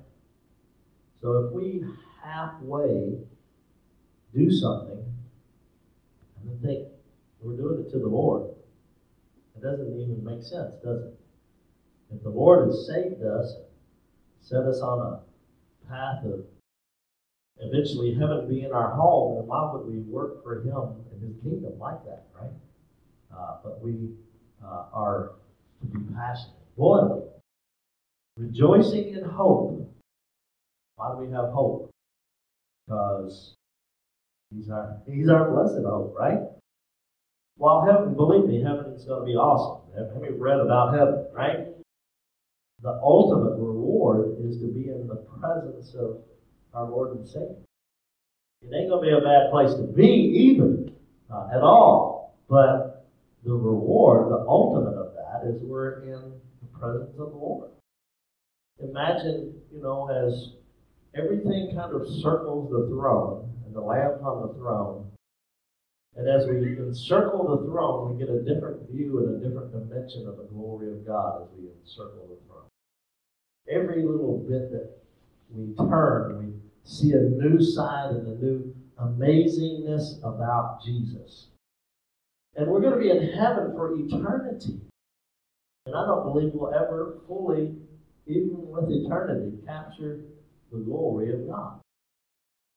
So 1.22 1.46
if 1.46 1.54
we 1.54 1.84
halfway 2.24 3.18
do 4.34 4.52
something 4.52 5.04
and 6.38 6.50
then 6.50 6.60
think 6.62 6.88
we're 7.42 7.58
doing 7.58 7.86
it 7.86 7.92
to 7.92 8.00
the 8.00 8.08
Lord, 8.08 8.50
it 9.56 9.62
doesn't 9.62 9.88
even 9.88 10.24
make 10.24 10.42
sense, 10.42 10.76
does 10.84 11.04
it? 11.04 11.19
If 12.14 12.24
the 12.24 12.30
Lord 12.30 12.68
has 12.68 12.88
saved 12.88 13.24
us, 13.24 13.56
set 14.42 14.64
us 14.64 14.82
on 14.82 15.00
a 15.00 15.90
path 15.90 16.26
of 16.26 16.46
eventually 17.60 18.16
heaven 18.16 18.48
being 18.48 18.72
our 18.72 18.90
home, 18.92 19.36
then 19.36 19.48
why 19.48 19.72
would 19.72 19.86
we 19.86 20.00
work 20.00 20.44
for 20.44 20.62
Him 20.62 21.06
in 21.14 21.28
His 21.28 21.36
kingdom 21.44 21.78
like 21.80 22.04
that, 22.06 22.26
right? 22.40 22.52
Uh, 23.36 23.58
but 23.64 23.82
we 23.82 24.10
uh, 24.64 24.86
are 24.94 25.34
to 25.82 25.88
be 25.88 26.14
passionate, 26.14 26.56
boiling, 26.78 27.24
rejoicing 28.38 29.14
in 29.14 29.24
hope. 29.24 29.88
Why 30.96 31.12
do 31.14 31.26
we 31.26 31.32
have 31.32 31.52
hope? 31.52 31.92
Because 32.88 33.54
He's 34.52 34.70
our 34.70 34.98
He's 35.08 35.30
our 35.30 35.52
blessed 35.52 35.86
hope, 35.86 36.16
right? 36.18 36.40
While 37.58 37.86
heaven, 37.86 38.16
believe 38.16 38.46
me, 38.46 38.64
heaven 38.64 38.94
is 38.94 39.04
going 39.04 39.20
to 39.20 39.26
be 39.26 39.36
awesome. 39.36 39.82
Have 39.96 40.24
you 40.24 40.38
read 40.40 40.60
about 40.60 40.94
heaven, 40.94 41.28
right? 41.34 41.68
The 42.82 43.00
ultimate 43.04 43.58
reward 43.58 44.38
is 44.40 44.58
to 44.62 44.68
be 44.68 44.90
in 44.90 45.08
the 45.08 45.18
presence 45.40 45.94
of 45.96 46.22
our 46.74 46.90
Lord 46.90 47.18
and 47.18 47.28
Savior. 47.28 47.56
It 48.62 48.74
ain't 48.74 48.90
going 48.90 49.04
to 49.04 49.10
be 49.10 49.18
a 49.18 49.22
bad 49.22 49.52
place 49.52 49.74
to 49.74 49.84
be 49.84 50.06
either, 50.06 50.92
uh, 51.34 51.50
at 51.54 51.62
all. 51.62 52.38
But 52.50 53.06
the 53.44 53.54
reward, 53.54 54.32
the 54.32 54.46
ultimate 54.48 54.98
of 54.98 55.14
that, 55.14 55.48
is 55.48 55.62
we're 55.62 56.04
in 56.04 56.34
the 56.62 56.80
presence 56.80 57.12
of 57.20 57.32
the 57.32 57.38
Lord. 57.38 57.70
Imagine, 58.80 59.54
you 59.74 59.82
know, 59.82 60.10
as 60.10 60.54
everything 61.16 61.76
kind 61.76 61.94
of 61.94 62.08
circles 62.22 62.72
the 62.72 62.88
throne 62.88 63.54
and 63.66 63.76
the 63.76 63.82
Lamb's 63.82 64.22
on 64.24 64.48
the 64.48 64.54
throne, 64.54 65.12
and 66.16 66.28
as 66.28 66.48
we 66.48 66.78
encircle 66.78 67.58
the 67.58 67.66
throne, 67.66 68.12
we 68.12 68.20
get 68.20 68.34
a 68.34 68.42
different 68.42 68.90
view 68.90 69.20
and 69.20 69.36
a 69.36 69.48
different 69.48 69.72
dimension 69.72 70.28
of 70.28 70.38
the 70.38 70.44
glory 70.44 70.92
of 70.92 71.06
God 71.06 71.44
as 71.44 71.48
we 71.58 71.70
encircle 71.70 72.28
the 72.28 72.48
throne. 72.48 72.69
Every 73.68 74.04
little 74.04 74.46
bit 74.48 74.72
that 74.72 74.92
we 75.52 75.76
turn, 75.76 76.38
we 76.38 76.54
see 76.84 77.14
a 77.14 77.22
new 77.22 77.62
side 77.62 78.12
and 78.12 78.28
a 78.28 78.44
new 78.44 78.76
amazingness 79.00 80.20
about 80.20 80.82
Jesus. 80.84 81.48
And 82.56 82.68
we're 82.68 82.82
going 82.82 82.94
to 82.94 83.00
be 83.00 83.10
in 83.10 83.34
heaven 83.34 83.72
for 83.74 83.96
eternity. 83.96 84.82
And 85.86 85.96
I 85.96 86.06
don't 86.06 86.24
believe 86.24 86.52
we'll 86.54 86.74
ever 86.74 87.20
fully, 87.28 87.76
even 88.28 88.68
with 88.68 88.92
eternity, 88.92 89.58
capture 89.66 90.22
the 90.72 90.80
glory 90.80 91.34
of 91.34 91.48
God. 91.48 91.80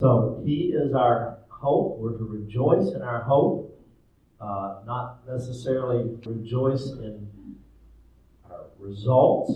So 0.00 0.42
He 0.44 0.72
is 0.74 0.94
our 0.94 1.38
hope. 1.48 1.98
We're 1.98 2.16
to 2.16 2.24
rejoice 2.24 2.92
in 2.94 3.02
our 3.02 3.22
hope, 3.22 3.78
uh, 4.40 4.80
not 4.86 5.20
necessarily 5.28 6.16
rejoice 6.26 6.90
in 6.90 7.28
our 8.50 8.66
results, 8.78 9.52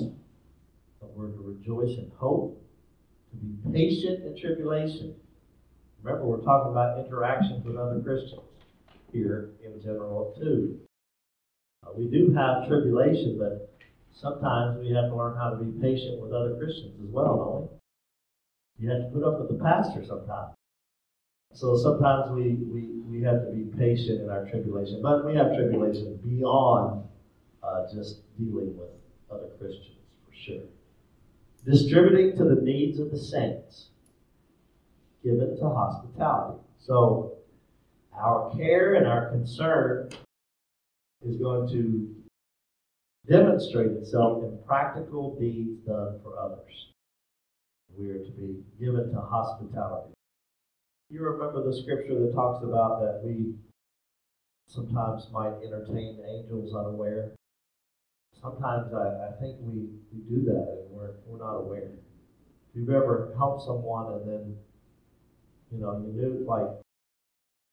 we're 1.16 1.28
to 1.28 1.40
rejoice 1.40 1.96
in 1.96 2.10
hope, 2.16 2.62
to 3.30 3.36
be 3.36 3.72
patient 3.72 4.24
in 4.24 4.38
tribulation. 4.38 5.14
Remember, 6.02 6.26
we're 6.26 6.42
talking 6.42 6.72
about 6.72 6.98
interactions 6.98 7.64
with 7.64 7.76
other 7.76 8.00
Christians 8.00 8.42
here 9.12 9.50
in 9.64 9.80
general, 9.80 10.34
too. 10.38 10.78
Uh, 11.84 11.90
we 11.96 12.06
do 12.06 12.32
have 12.34 12.68
tribulation, 12.68 13.38
but 13.38 13.72
sometimes 14.12 14.78
we 14.78 14.92
have 14.92 15.10
to 15.10 15.16
learn 15.16 15.36
how 15.36 15.50
to 15.50 15.56
be 15.56 15.72
patient 15.80 16.20
with 16.20 16.32
other 16.32 16.54
Christians 16.56 16.94
as 17.02 17.08
well, 17.10 17.36
don't 17.36 17.62
we? 17.62 18.84
You 18.84 18.90
have 18.90 19.04
to 19.04 19.08
put 19.08 19.24
up 19.24 19.40
with 19.40 19.48
the 19.48 19.64
pastor 19.64 20.04
sometimes. 20.06 20.54
So 21.54 21.76
sometimes 21.78 22.30
we, 22.30 22.54
we, 22.70 22.82
we 23.08 23.22
have 23.22 23.46
to 23.46 23.52
be 23.52 23.64
patient 23.78 24.20
in 24.20 24.28
our 24.28 24.44
tribulation, 24.50 25.00
but 25.02 25.24
we 25.24 25.34
have 25.36 25.54
tribulation 25.56 26.20
beyond 26.22 27.04
uh, 27.62 27.86
just 27.92 28.20
dealing 28.36 28.76
with 28.76 28.90
other 29.30 29.48
Christians, 29.58 29.96
for 30.26 30.34
sure. 30.34 30.62
Distributing 31.66 32.36
to 32.36 32.44
the 32.44 32.62
needs 32.62 33.00
of 33.00 33.10
the 33.10 33.18
saints, 33.18 33.88
given 35.24 35.56
to 35.58 35.68
hospitality. 35.68 36.60
So 36.78 37.38
our 38.16 38.54
care 38.56 38.94
and 38.94 39.04
our 39.04 39.30
concern 39.30 40.10
is 41.26 41.36
going 41.38 41.68
to 41.70 42.14
demonstrate 43.28 43.90
itself 43.90 44.44
in 44.44 44.56
practical 44.64 45.34
deeds 45.40 45.80
done 45.84 46.20
for 46.22 46.38
others. 46.38 46.92
We 47.98 48.10
are 48.10 48.18
to 48.18 48.30
be 48.30 48.62
given 48.78 49.10
to 49.12 49.20
hospitality. 49.20 50.12
You 51.10 51.22
remember 51.22 51.64
the 51.64 51.76
scripture 51.82 52.20
that 52.20 52.32
talks 52.32 52.62
about 52.62 53.00
that 53.00 53.22
we 53.24 53.54
sometimes 54.68 55.28
might 55.32 55.54
entertain 55.64 56.18
angels 56.28 56.74
unaware? 56.76 57.32
Sometimes 58.46 58.94
I, 58.94 59.26
I 59.26 59.40
think 59.40 59.56
we, 59.60 59.88
we 60.12 60.20
do 60.30 60.44
that 60.46 60.84
and 60.86 60.90
we're, 60.90 61.14
we're 61.26 61.38
not 61.38 61.56
aware. 61.56 61.90
If 61.90 62.76
you've 62.76 62.90
ever 62.90 63.34
helped 63.36 63.66
someone 63.66 64.12
and 64.12 64.28
then, 64.28 64.56
you 65.72 65.80
know, 65.80 65.98
you 65.98 66.12
knew, 66.12 66.46
like, 66.46 66.68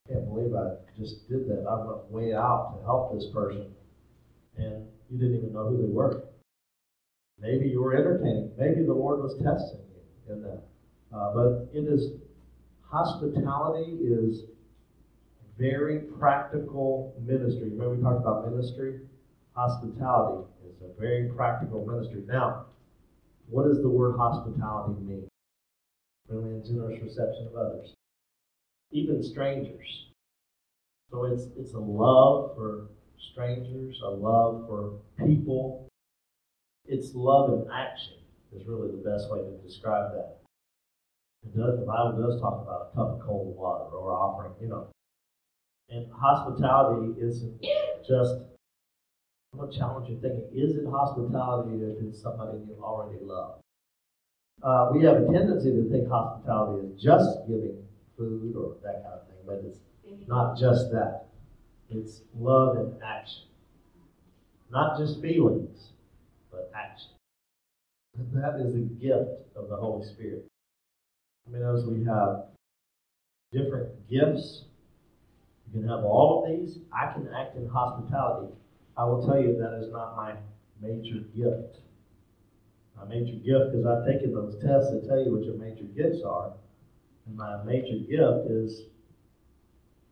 I 0.09 0.13
can't 0.13 0.25
believe 0.25 0.55
I 0.55 0.81
just 0.97 1.29
did 1.29 1.47
that. 1.47 1.67
I 1.69 1.75
went 1.85 2.09
way 2.09 2.33
out 2.33 2.73
to 2.75 2.85
help 2.85 3.13
this 3.13 3.27
person 3.31 3.67
and 4.57 4.87
you 5.11 5.19
didn't 5.19 5.37
even 5.37 5.53
know 5.53 5.69
who 5.69 5.77
they 5.77 5.93
were. 5.93 6.23
Maybe 7.39 7.67
you 7.67 7.83
were 7.83 7.95
entertaining. 7.95 8.51
Maybe 8.57 8.83
the 8.83 8.93
Lord 8.93 9.21
was 9.21 9.33
testing 9.43 9.85
you 9.93 10.33
in 10.33 10.41
that. 10.41 10.63
Uh, 11.15 11.33
but 11.35 11.69
it 11.71 11.85
is 11.85 12.13
hospitality 12.81 13.91
is 14.01 14.45
very 15.59 15.99
practical 15.99 17.13
ministry. 17.21 17.69
Remember 17.69 17.93
we 17.93 18.01
talked 18.01 18.21
about 18.21 18.49
ministry? 18.49 19.01
Hospitality 19.55 20.47
a 20.83 20.99
very 20.99 21.29
practical 21.29 21.85
ministry. 21.85 22.23
Now, 22.27 22.65
what 23.49 23.67
does 23.67 23.81
the 23.81 23.89
word 23.89 24.15
hospitality 24.17 25.01
mean? 25.01 25.27
Friendly 26.27 26.55
and 26.55 26.65
generous 26.65 27.01
reception 27.01 27.47
of 27.47 27.55
others. 27.55 27.93
Even 28.91 29.23
strangers. 29.23 30.07
So 31.11 31.25
it's 31.25 31.47
it's 31.57 31.73
a 31.73 31.79
love 31.79 32.55
for 32.55 32.87
strangers, 33.31 34.01
a 34.03 34.09
love 34.09 34.65
for 34.67 34.93
people. 35.19 35.87
It's 36.85 37.13
love 37.13 37.53
in 37.53 37.71
action 37.71 38.15
is 38.55 38.67
really 38.67 38.91
the 38.91 39.09
best 39.09 39.31
way 39.31 39.39
to 39.39 39.57
describe 39.65 40.11
that. 40.13 40.37
Does, 41.55 41.79
the 41.79 41.85
Bible 41.85 42.21
does 42.21 42.39
talk 42.39 42.61
about 42.63 42.91
a 42.91 42.95
cup 42.95 43.19
of 43.19 43.25
cold 43.25 43.55
water 43.57 43.95
or 43.95 44.13
offering, 44.13 44.53
you 44.61 44.69
know. 44.69 44.87
And 45.89 46.07
hospitality 46.11 47.19
isn't 47.19 47.61
just, 48.07 48.35
I'm 49.53 49.59
going 49.59 49.71
to 49.71 49.77
challenge 49.77 50.09
you 50.09 50.17
thinking, 50.19 50.49
is 50.51 50.77
it 50.77 50.85
hospitality 50.89 51.75
if 51.83 52.01
it's 52.03 52.21
somebody 52.21 52.57
you 52.67 52.75
already 52.81 53.19
love? 53.21 53.59
Uh, 54.63 54.89
we 54.91 55.03
have 55.03 55.17
a 55.17 55.31
tendency 55.31 55.69
to 55.69 55.87
think 55.91 56.09
hospitality 56.09 56.87
is 56.87 57.01
just 57.01 57.45
giving 57.47 57.77
food 58.17 58.55
or 58.55 58.77
that 58.83 59.03
kind 59.03 59.13
of 59.13 59.27
thing, 59.27 59.37
but 59.45 59.61
it's 59.63 59.79
not 60.27 60.57
just 60.57 60.91
that. 60.91 61.25
It's 61.91 62.21
love 62.35 62.77
in 62.77 62.95
action. 63.05 63.43
Not 64.71 64.97
just 64.97 65.21
feelings, 65.21 65.89
but 66.51 66.71
action. 66.75 67.11
That 68.33 68.59
is 68.59 68.73
a 68.73 68.79
gift 68.79 69.29
of 69.55 69.69
the 69.69 69.75
Holy 69.75 70.03
Spirit. 70.03 70.45
I 71.45 71.51
mean, 71.51 71.61
as 71.61 71.85
we 71.85 72.03
have 72.05 72.45
different 73.51 73.89
gifts, 74.09 74.63
you 75.67 75.79
can 75.79 75.87
have 75.87 76.03
all 76.03 76.43
of 76.43 76.49
these. 76.49 76.79
I 76.91 77.13
can 77.13 77.29
act 77.35 77.55
in 77.55 77.67
hospitality. 77.67 78.53
I 78.95 79.05
will 79.05 79.25
tell 79.25 79.41
you 79.41 79.57
that 79.57 79.79
is 79.81 79.91
not 79.91 80.15
my 80.15 80.35
major 80.81 81.19
gift. 81.35 81.79
My 82.95 83.05
major 83.05 83.33
gift, 83.33 83.71
because 83.71 83.85
I've 83.85 84.05
taken 84.05 84.33
those 84.33 84.55
tests 84.61 84.91
that 84.91 85.07
tell 85.07 85.19
you 85.19 85.31
what 85.31 85.43
your 85.43 85.55
major 85.55 85.85
gifts 85.95 86.23
are. 86.23 86.53
And 87.25 87.35
my 87.35 87.63
major 87.63 87.97
gift 87.97 88.51
is 88.51 88.83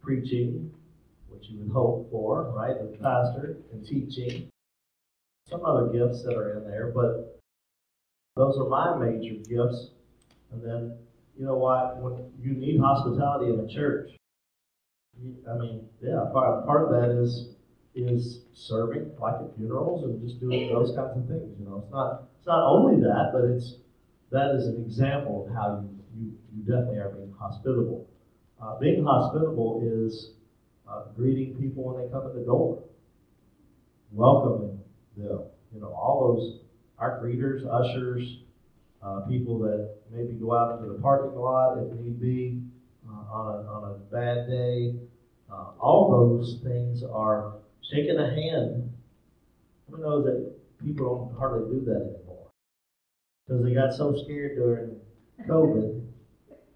preaching, 0.02 0.74
which 1.30 1.48
you 1.50 1.60
would 1.60 1.72
hope 1.72 2.10
for, 2.10 2.52
right, 2.56 2.76
as 2.76 2.94
a 2.94 2.98
pastor, 2.98 3.58
and 3.72 3.86
teaching. 3.86 4.50
Some 5.48 5.66
other 5.66 5.88
gifts 5.90 6.24
that 6.24 6.36
are 6.36 6.58
in 6.58 6.70
there, 6.70 6.92
but 6.96 7.40
those 8.36 8.58
are 8.58 8.68
my 8.68 8.98
major 8.98 9.36
gifts. 9.36 9.92
And 10.52 10.64
then, 10.64 10.98
you 11.38 11.46
know 11.46 11.58
what, 11.58 11.98
when 11.98 12.32
you 12.42 12.54
need 12.54 12.80
hospitality 12.80 13.54
in 13.54 13.60
a 13.60 13.68
church, 13.68 14.12
I 15.50 15.58
mean, 15.58 15.88
yeah, 16.02 16.26
part, 16.34 16.66
part 16.66 16.84
of 16.84 16.90
that 16.90 17.22
is 17.22 17.50
is 17.96 18.42
serving 18.54 19.12
like 19.20 19.36
at 19.36 19.56
funerals 19.58 20.04
and 20.06 20.22
just 20.22 20.40
doing 20.40 20.70
those 20.74 20.96
kinds 20.96 21.18
of 21.18 21.28
things. 21.28 21.60
You 21.60 21.66
know, 21.66 21.82
it's 21.84 21.92
not 21.92 22.24
it's 22.38 22.48
not 22.48 22.64
only 22.64 23.02
that, 23.02 23.32
but 23.34 23.46
it's 23.46 23.76
that 24.32 24.56
is 24.56 24.68
an 24.68 24.82
example 24.84 25.46
of 25.48 25.54
how 25.54 25.84
you 25.84 26.02
you, 26.18 26.34
you 26.56 26.64
definitely 26.64 27.00
are 27.00 27.10
being 27.10 27.34
hospitable. 27.40 28.08
Uh, 28.62 28.78
being 28.80 29.04
hospitable 29.04 29.82
is 29.84 30.32
uh, 30.90 31.04
greeting 31.16 31.56
people 31.56 31.84
when 31.84 32.04
they 32.04 32.12
come 32.12 32.26
at 32.28 32.36
the 32.36 32.42
door, 32.42 32.84
welcoming 34.12 34.80
them. 35.18 35.42
You 35.74 35.80
know, 35.82 35.94
all 35.94 36.36
those 36.36 36.60
our 37.00 37.20
greeters, 37.20 37.66
ushers, 37.66 38.40
uh, 39.02 39.22
people 39.22 39.58
that 39.60 39.96
maybe 40.12 40.34
go 40.34 40.56
out 40.56 40.78
into 40.78 40.94
the 40.94 41.00
parking 41.02 41.40
lot 41.40 41.78
if 41.78 41.92
need 42.00 42.22
be 42.22 42.62
uh, 43.10 43.34
on 43.34 43.56
a 43.56 43.68
on 43.68 43.92
a 43.92 43.94
bad 44.14 44.48
day. 44.48 44.96
Uh, 45.52 45.72
all 45.80 46.10
those 46.12 46.60
things 46.64 47.04
are 47.04 47.56
shaking 47.92 48.18
a 48.18 48.30
hand. 48.30 48.94
Who 49.90 49.98
knows 50.02 50.26
that 50.26 50.54
people 50.84 51.28
don't 51.30 51.38
hardly 51.38 51.70
do 51.70 51.86
that 51.86 52.16
anymore 52.16 52.48
because 53.46 53.64
they 53.64 53.74
got 53.74 53.94
so 53.94 54.16
scared 54.24 54.56
during 54.56 54.96
COVID. 55.48 56.06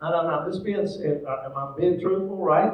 I'm 0.01 0.12
not 0.12 0.45
just 0.45 0.63
being, 0.63 0.80
am 0.80 1.58
I 1.58 1.73
being 1.78 1.99
truthful, 1.99 2.38
right? 2.38 2.73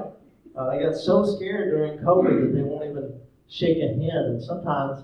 Uh, 0.57 0.71
they 0.71 0.83
got 0.83 0.95
so 0.95 1.23
scared 1.35 1.69
during 1.69 1.99
COVID 1.99 2.41
that 2.41 2.57
they 2.57 2.63
won't 2.63 2.89
even 2.89 3.19
shake 3.47 3.77
a 3.77 3.87
hand. 3.87 4.25
And 4.25 4.43
sometimes 4.43 5.03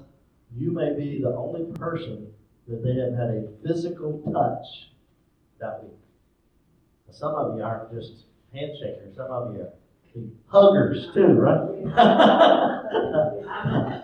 you 0.55 0.71
may 0.71 0.93
be 0.93 1.21
the 1.21 1.29
only 1.29 1.71
person 1.77 2.27
that 2.67 2.83
they 2.83 2.95
have 2.95 3.13
had 3.13 3.29
a 3.29 3.47
physical 3.65 4.19
touch 4.33 4.91
that 5.59 5.83
week. 5.83 5.93
Some 7.11 7.35
of 7.35 7.55
you 7.55 7.63
aren't 7.63 7.93
just 7.93 8.25
handshakers, 8.53 9.15
some 9.15 9.31
of 9.31 9.53
you 9.55 9.61
are 9.61 9.73
huggers 10.47 11.09
too, 11.13 11.33
right? 11.33 11.83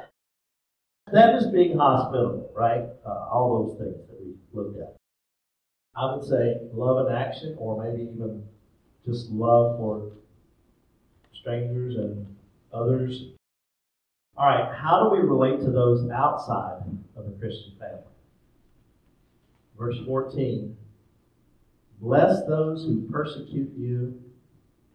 that 1.12 1.36
is 1.36 1.47
being 1.47 1.78
hospitable, 1.78 2.52
right? 2.56 2.86
Uh, 3.06 3.28
all 3.32 3.67
those 3.67 3.78
things 3.78 4.08
that 4.08 4.19
we 4.19 4.34
looked 4.54 4.80
at. 4.80 4.95
I 5.95 6.13
would 6.13 6.23
say 6.23 6.62
love 6.73 7.08
in 7.08 7.15
action, 7.15 7.56
or 7.58 7.84
maybe 7.84 8.10
even 8.12 8.43
just 9.06 9.30
love 9.30 9.78
for 9.78 10.12
strangers 11.34 11.97
and 11.97 12.26
others. 12.73 13.34
All 14.36 14.47
right, 14.47 14.76
how 14.76 15.04
do 15.04 15.10
we 15.10 15.19
relate 15.19 15.60
to 15.60 15.71
those 15.71 16.10
outside 16.10 16.82
of 17.15 17.26
the 17.26 17.32
Christian 17.39 17.73
family? 17.80 18.02
Verse 19.78 19.99
14 20.06 20.76
Bless 22.02 22.45
those 22.47 22.84
who 22.84 23.08
persecute 23.10 23.71
you, 23.78 24.21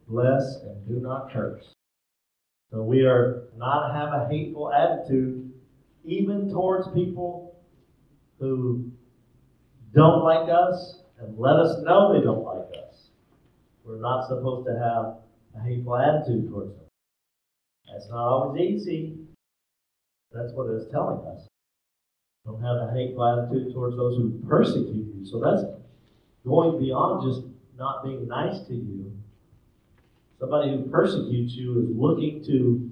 bless 0.09 0.57
and 0.63 0.87
do 0.89 1.01
not 1.01 1.33
curse. 1.33 1.75
So 2.71 2.83
we 2.83 3.05
are 3.05 3.49
not 3.57 3.95
have 3.95 4.09
a 4.13 4.29
hateful 4.31 4.73
attitude 4.73 5.51
even 6.05 6.51
towards 6.51 6.89
people 6.89 7.57
who 8.39 8.91
don't 9.95 10.23
like 10.23 10.49
us 10.49 11.03
and 11.19 11.39
let 11.39 11.57
us 11.57 11.83
know 11.83 12.13
they 12.13 12.25
don't 12.25 12.45
like 12.45 12.69
us. 12.89 13.11
We're 13.85 14.01
not 14.01 14.29
supposed 14.29 14.67
to 14.67 14.75
have 14.75 15.17
a 15.59 15.67
hateful 15.67 15.97
attitude 15.97 16.49
towards 16.51 16.73
them. 16.73 16.85
That's 17.91 18.09
not 18.11 18.29
always 18.29 18.61
easy. 18.61 19.17
That's 20.33 20.53
what 20.53 20.71
it's 20.71 20.91
telling 20.91 21.27
us. 21.27 21.49
Don't 22.45 22.63
have 22.63 22.77
a 22.77 22.93
hateful 22.93 23.25
attitude 23.25 23.73
towards 23.73 23.97
those 23.97 24.17
who 24.17 24.41
persecute 24.47 25.15
you. 25.17 25.25
So 25.25 25.41
that's 25.41 25.63
going 26.47 26.79
beyond 26.79 27.27
just 27.27 27.47
not 27.79 28.05
being 28.05 28.29
nice 28.29 28.61
to 28.67 28.75
you. 28.75 29.13
Somebody 30.39 30.71
who 30.71 30.89
persecutes 30.89 31.55
you 31.55 31.81
is 31.81 31.97
looking 31.97 32.45
to 32.45 32.91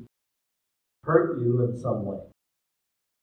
hurt 1.04 1.40
you 1.40 1.62
in 1.62 1.78
some 1.78 2.04
way. 2.04 2.18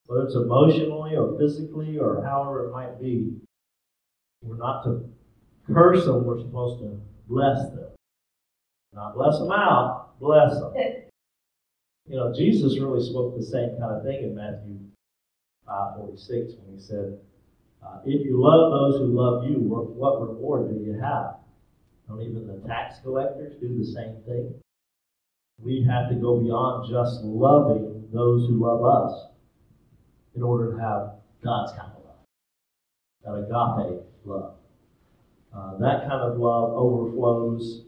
Whether 0.06 0.24
it's 0.24 0.36
emotionally 0.36 1.16
or 1.16 1.38
physically 1.38 1.98
or 1.98 2.24
however 2.24 2.68
it 2.68 2.72
might 2.72 3.02
be. 3.02 3.36
We're 4.42 4.58
not 4.58 4.84
to 4.84 5.10
curse 5.68 6.06
them, 6.06 6.26
we're 6.26 6.40
supposed 6.40 6.82
to 6.84 7.00
bless 7.28 7.70
them. 7.70 7.88
Not 8.94 9.16
bless 9.16 9.40
them 9.40 9.52
out, 9.52 10.20
bless 10.20 10.60
them. 10.60 10.74
You 12.08 12.18
know, 12.18 12.34
Jesus 12.34 12.80
really 12.80 13.04
spoke 13.04 13.38
the 13.38 13.44
same 13.44 13.78
kind 13.80 13.96
of 13.96 14.04
thing 14.04 14.24
in 14.24 14.36
Matthew 14.36 14.78
5:46 15.66 16.56
when 16.58 16.76
he 16.76 16.80
said, 16.80 17.20
uh, 17.82 18.02
"If 18.06 18.26
you 18.26 18.42
love 18.42 18.72
those 18.72 19.00
who 19.00 19.08
love 19.08 19.46
you, 19.46 19.60
what 19.62 20.22
reward 20.22 20.70
do 20.70 20.76
you 20.84 20.94
have? 21.00 21.43
Don't 22.08 22.22
even 22.22 22.48
the 22.48 22.68
tax 22.68 23.00
collectors 23.02 23.54
do 23.62 23.78
the 23.78 23.86
same 23.86 24.18
thing? 24.26 24.54
We 25.62 25.86
have 25.90 26.10
to 26.10 26.16
go 26.16 26.40
beyond 26.40 26.90
just 26.90 27.24
loving 27.24 28.08
those 28.12 28.48
who 28.48 28.64
love 28.64 28.84
us 28.84 29.28
in 30.36 30.44
order 30.44 30.72
to 30.72 30.78
have 30.78 31.12
God's 31.44 31.72
kind 31.72 31.92
of 31.96 32.04
love, 32.06 33.48
that 33.48 33.88
agape 33.88 34.02
love. 34.26 34.56
Uh, 35.56 35.78
that 35.78 36.02
kind 36.10 36.22
of 36.22 36.38
love 36.40 36.74
overflows, 36.74 37.84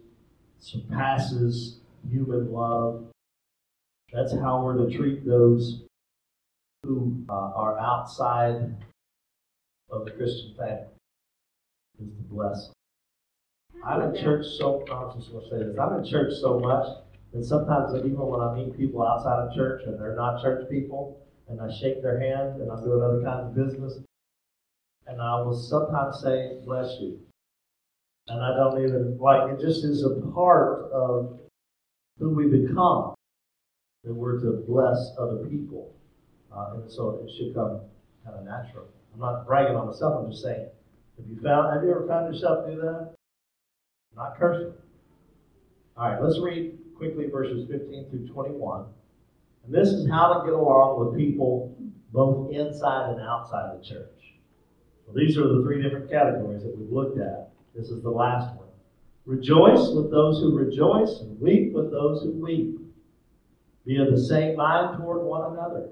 surpasses 0.60 1.80
human 2.10 2.52
love. 2.52 3.06
That's 4.14 4.34
how 4.34 4.64
we're 4.64 4.88
to 4.88 4.96
treat 4.96 5.26
those 5.26 5.84
who 6.84 7.26
uh, 7.28 7.34
are 7.34 7.80
outside 7.80 8.76
of 9.90 10.06
the 10.06 10.12
Christian 10.12 10.54
family, 10.58 10.86
is 12.00 12.10
to 12.10 12.24
bless. 12.30 12.75
I'm 13.86 14.02
in 14.02 14.22
church 14.22 14.46
so, 14.58 14.84
I'm 14.92 15.20
just 15.20 15.32
to 15.32 15.42
say 15.50 15.60
this, 15.60 15.78
I'm 15.78 16.00
in 16.00 16.06
church 16.06 16.34
so 16.42 16.60
much 16.60 16.88
that 17.34 17.44
sometimes 17.44 17.94
even 18.00 18.18
when 18.18 18.42
I 18.42 18.56
meet 18.56 18.76
people 18.78 19.06
outside 19.06 19.46
of 19.46 19.54
church 19.54 19.84
and 19.86 20.00
they're 20.00 20.16
not 20.16 20.42
church 20.42 20.68
people, 20.70 21.22
and 21.48 21.62
I 21.62 21.70
shake 21.80 22.02
their 22.02 22.20
hand 22.20 22.62
and 22.62 22.72
I'm 22.72 22.84
doing 22.84 23.04
other 23.04 23.22
kinds 23.22 23.46
of 23.46 23.56
business, 23.56 24.00
and 25.06 25.22
I 25.22 25.40
will 25.42 25.54
sometimes 25.54 26.20
say, 26.22 26.58
bless 26.66 27.00
you. 27.00 27.20
And 28.28 28.44
I 28.44 28.56
don't 28.56 28.84
even, 28.84 29.20
like, 29.20 29.52
it 29.52 29.62
just 29.62 29.86
is 29.86 30.04
a 30.04 30.16
part 30.34 30.92
of 30.92 31.40
who 32.18 32.32
we 32.32 32.48
become 32.48 33.14
that 34.04 34.14
we're 34.14 34.40
to 34.40 34.64
bless 34.68 35.12
other 35.20 35.46
people. 35.46 35.94
Uh, 36.52 36.72
and 36.76 36.92
so 36.92 37.22
it 37.24 37.32
should 37.38 37.54
come 37.54 37.82
kind 38.24 38.38
of 38.38 38.46
natural. 38.46 38.86
I'm 39.14 39.20
not 39.20 39.46
bragging 39.46 39.76
on 39.76 39.88
myself, 39.88 40.24
I'm 40.26 40.32
just 40.32 40.42
saying, 40.42 40.70
have 41.18 41.28
you 41.28 41.40
found, 41.44 41.74
have 41.74 41.84
you 41.84 41.92
ever 41.92 42.08
found 42.08 42.34
yourself 42.34 42.66
do 42.66 42.78
that? 42.78 43.15
Not 44.16 44.38
cursing. 44.38 44.74
All 45.98 46.10
right, 46.10 46.22
let's 46.22 46.40
read 46.40 46.78
quickly 46.96 47.28
verses 47.28 47.68
15 47.70 48.10
through 48.10 48.28
21. 48.28 48.86
And 49.66 49.74
this 49.74 49.90
is 49.90 50.10
how 50.10 50.34
to 50.34 50.46
get 50.46 50.54
along 50.54 51.06
with 51.06 51.18
people 51.18 51.76
both 52.14 52.52
inside 52.52 53.12
and 53.12 53.22
outside 53.22 53.78
the 53.78 53.84
church. 53.84 54.10
Well, 55.06 55.16
these 55.16 55.38
are 55.38 55.48
the 55.48 55.64
three 55.64 55.82
different 55.82 56.10
categories 56.10 56.64
that 56.64 56.78
we've 56.78 56.92
looked 56.92 57.20
at. 57.20 57.50
This 57.76 57.90
is 57.90 58.02
the 58.02 58.10
last 58.10 58.56
one. 58.56 58.70
Rejoice 59.26 59.90
with 59.90 60.12
those 60.12 60.40
who 60.40 60.56
rejoice, 60.56 61.20
and 61.22 61.40
weep 61.42 61.74
with 61.74 61.92
those 61.92 62.24
who 62.24 62.32
weep. 62.32 62.80
Be 63.86 63.98
of 63.98 64.12
the 64.12 64.20
same 64.20 64.56
mind 64.56 64.98
toward 64.98 65.24
one 65.24 65.54
another. 65.54 65.90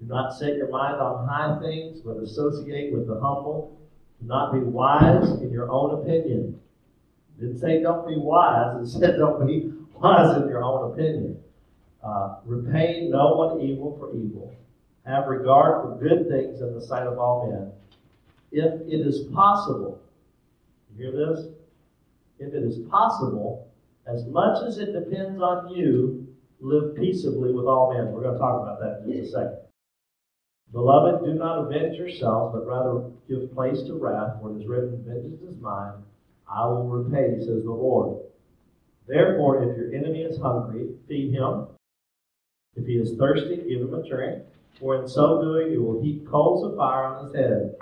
Do 0.00 0.06
not 0.06 0.34
set 0.34 0.56
your 0.56 0.70
mind 0.70 0.96
on 0.96 1.28
high 1.28 1.58
things, 1.60 2.00
but 2.00 2.16
associate 2.16 2.92
with 2.92 3.06
the 3.06 3.14
humble. 3.14 3.78
Do 4.20 4.26
not 4.26 4.52
be 4.52 4.58
wise 4.58 5.30
in 5.40 5.50
your 5.50 5.70
own 5.70 6.02
opinion. 6.02 6.58
Didn't 7.40 7.58
say 7.58 7.82
don't 7.82 8.06
be 8.06 8.16
wise, 8.16 8.80
it 8.80 8.98
said 8.98 9.18
don't 9.18 9.46
be 9.46 9.72
wise 9.94 10.36
in 10.36 10.48
your 10.48 10.62
own 10.62 10.92
opinion. 10.92 11.40
Uh, 12.02 12.36
repay 12.44 13.08
no 13.10 13.34
one 13.34 13.60
evil 13.60 13.96
for 13.98 14.14
evil. 14.14 14.54
Have 15.06 15.26
regard 15.26 15.82
for 15.82 15.98
good 16.00 16.28
things 16.28 16.60
in 16.60 16.74
the 16.74 16.80
sight 16.80 17.06
of 17.06 17.18
all 17.18 17.50
men 17.50 17.72
if 18.54 18.80
it 18.82 19.00
is 19.06 19.26
possible, 19.34 20.00
you 20.96 21.10
hear 21.10 21.12
this? 21.12 21.46
If 22.38 22.54
it 22.54 22.62
is 22.62 22.78
possible, 22.88 23.68
as 24.06 24.24
much 24.26 24.62
as 24.66 24.78
it 24.78 24.92
depends 24.92 25.42
on 25.42 25.74
you, 25.74 26.26
live 26.60 26.94
peaceably 26.96 27.52
with 27.52 27.66
all 27.66 27.92
men. 27.92 28.12
We're 28.12 28.22
going 28.22 28.34
to 28.34 28.38
talk 28.38 28.62
about 28.62 28.80
that 28.80 29.02
in 29.04 29.12
just 29.12 29.30
a 29.30 29.32
second. 29.32 29.58
Beloved, 30.72 31.24
do 31.24 31.34
not 31.34 31.66
avenge 31.66 31.98
yourselves, 31.98 32.54
but 32.54 32.66
rather 32.66 33.10
give 33.28 33.52
place 33.54 33.82
to 33.82 33.94
wrath, 33.94 34.40
for 34.40 34.54
it 34.54 34.60
is 34.60 34.66
written, 34.66 35.04
Vengeance 35.04 35.42
is 35.42 35.60
mine, 35.60 35.94
I 36.54 36.66
will 36.66 36.86
repay, 36.86 37.38
says 37.38 37.64
the 37.64 37.72
Lord. 37.72 38.20
Therefore, 39.08 39.62
if 39.62 39.76
your 39.76 39.94
enemy 39.94 40.22
is 40.22 40.38
hungry, 40.38 40.88
feed 41.08 41.34
him. 41.34 41.66
If 42.76 42.86
he 42.86 42.94
is 42.94 43.16
thirsty, 43.18 43.56
give 43.56 43.82
him 43.82 43.94
a 43.94 44.08
drink, 44.08 44.44
for 44.78 44.96
in 44.96 45.08
so 45.08 45.42
doing 45.42 45.72
you 45.72 45.82
will 45.82 46.02
heap 46.02 46.26
coals 46.28 46.64
of 46.64 46.76
fire 46.76 47.04
on 47.04 47.26
his 47.26 47.34
head. 47.34 47.74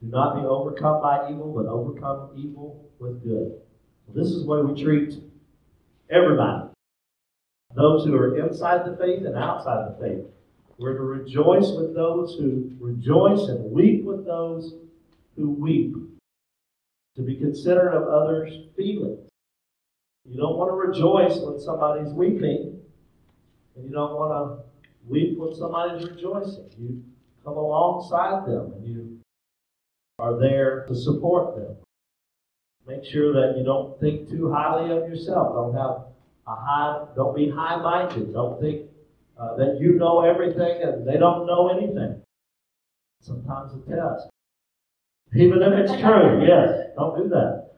Do 0.00 0.06
not 0.06 0.36
be 0.36 0.42
overcome 0.42 1.02
by 1.02 1.30
evil, 1.30 1.52
but 1.52 1.66
overcome 1.66 2.30
evil 2.36 2.88
with 2.98 3.22
good. 3.22 3.60
This 4.14 4.28
is 4.28 4.44
the 4.44 4.48
way 4.48 4.62
we 4.62 4.80
treat 4.80 5.14
everybody. 6.10 6.68
Those 7.76 8.04
who 8.04 8.16
are 8.16 8.38
inside 8.38 8.84
the 8.84 8.96
faith 8.96 9.24
and 9.24 9.36
outside 9.36 9.88
the 9.88 10.00
faith. 10.00 10.24
We're 10.78 10.96
to 10.96 11.02
rejoice 11.02 11.70
with 11.72 11.94
those 11.94 12.36
who 12.36 12.72
rejoice 12.80 13.48
and 13.48 13.70
weep 13.70 14.04
with 14.04 14.24
those 14.24 14.74
who 15.36 15.50
weep. 15.50 15.94
To 17.16 17.22
be 17.22 17.36
considerate 17.36 17.94
of 17.94 18.08
others' 18.08 18.52
feelings. 18.76 19.28
You 20.24 20.36
don't 20.36 20.56
want 20.56 20.70
to 20.70 20.74
rejoice 20.74 21.38
when 21.40 21.58
somebody's 21.58 22.12
weeping, 22.12 22.80
and 23.74 23.84
you 23.84 23.90
don't 23.90 24.14
want 24.14 24.30
to 24.32 24.70
weep 25.08 25.38
when 25.38 25.54
somebody's 25.54 26.08
rejoicing. 26.08 26.70
You 26.78 27.02
come 27.44 27.56
alongside 27.56 28.46
them 28.46 28.72
and 28.76 28.86
you 28.86 29.20
are 30.18 30.38
there 30.38 30.84
to 30.86 30.94
support 30.94 31.56
them. 31.56 31.76
Make 32.86 33.04
sure 33.04 33.32
that 33.32 33.58
you 33.58 33.64
don't 33.64 33.98
think 34.00 34.28
too 34.28 34.52
highly 34.52 34.90
of 34.90 35.08
yourself. 35.08 35.54
Don't 35.54 35.74
have 35.74 36.04
a 36.46 36.54
high, 36.54 37.06
don't 37.14 37.36
be 37.36 37.50
high-minded. 37.50 38.32
Don't 38.32 38.60
think 38.60 38.90
uh, 39.38 39.56
that 39.56 39.78
you 39.80 39.94
know 39.94 40.22
everything 40.22 40.82
and 40.82 41.06
they 41.06 41.16
don't 41.16 41.46
know 41.46 41.68
anything. 41.68 42.22
Sometimes 43.20 43.72
a 43.74 43.90
test. 43.90 44.29
Even 45.34 45.62
if 45.62 45.72
it's 45.72 46.00
true, 46.00 46.44
yes, 46.46 46.88
don't 46.96 47.16
do 47.16 47.28
that. 47.28 47.72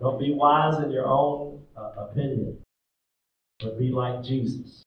Don't 0.00 0.18
be 0.18 0.32
wise 0.32 0.82
in 0.82 0.90
your 0.90 1.06
own 1.06 1.62
uh, 1.76 2.04
opinion, 2.04 2.56
but 3.60 3.78
be 3.78 3.90
like 3.90 4.22
Jesus. 4.22 4.82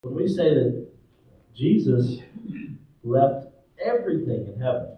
When 0.00 0.14
we 0.14 0.28
say 0.28 0.54
that 0.54 0.86
Jesus 1.54 2.20
left 3.02 3.48
everything 3.84 4.46
in 4.54 4.60
heaven 4.60 4.94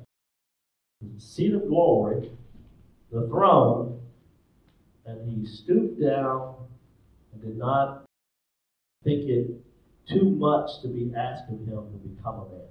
the 1.14 1.20
seat 1.20 1.54
of 1.54 1.66
glory, 1.68 2.30
the 3.12 3.26
throne, 3.28 4.00
and 5.04 5.30
he 5.30 5.46
stooped 5.46 6.00
down 6.00 6.54
and 7.32 7.42
did 7.42 7.56
not 7.56 8.04
think 9.04 9.28
it 9.28 9.50
too 10.08 10.30
much 10.30 10.80
to 10.82 10.88
be 10.88 11.12
asked 11.16 11.50
of 11.50 11.58
him 11.60 11.92
to 11.92 12.08
become 12.08 12.40
a 12.40 12.48
man. 12.48 12.66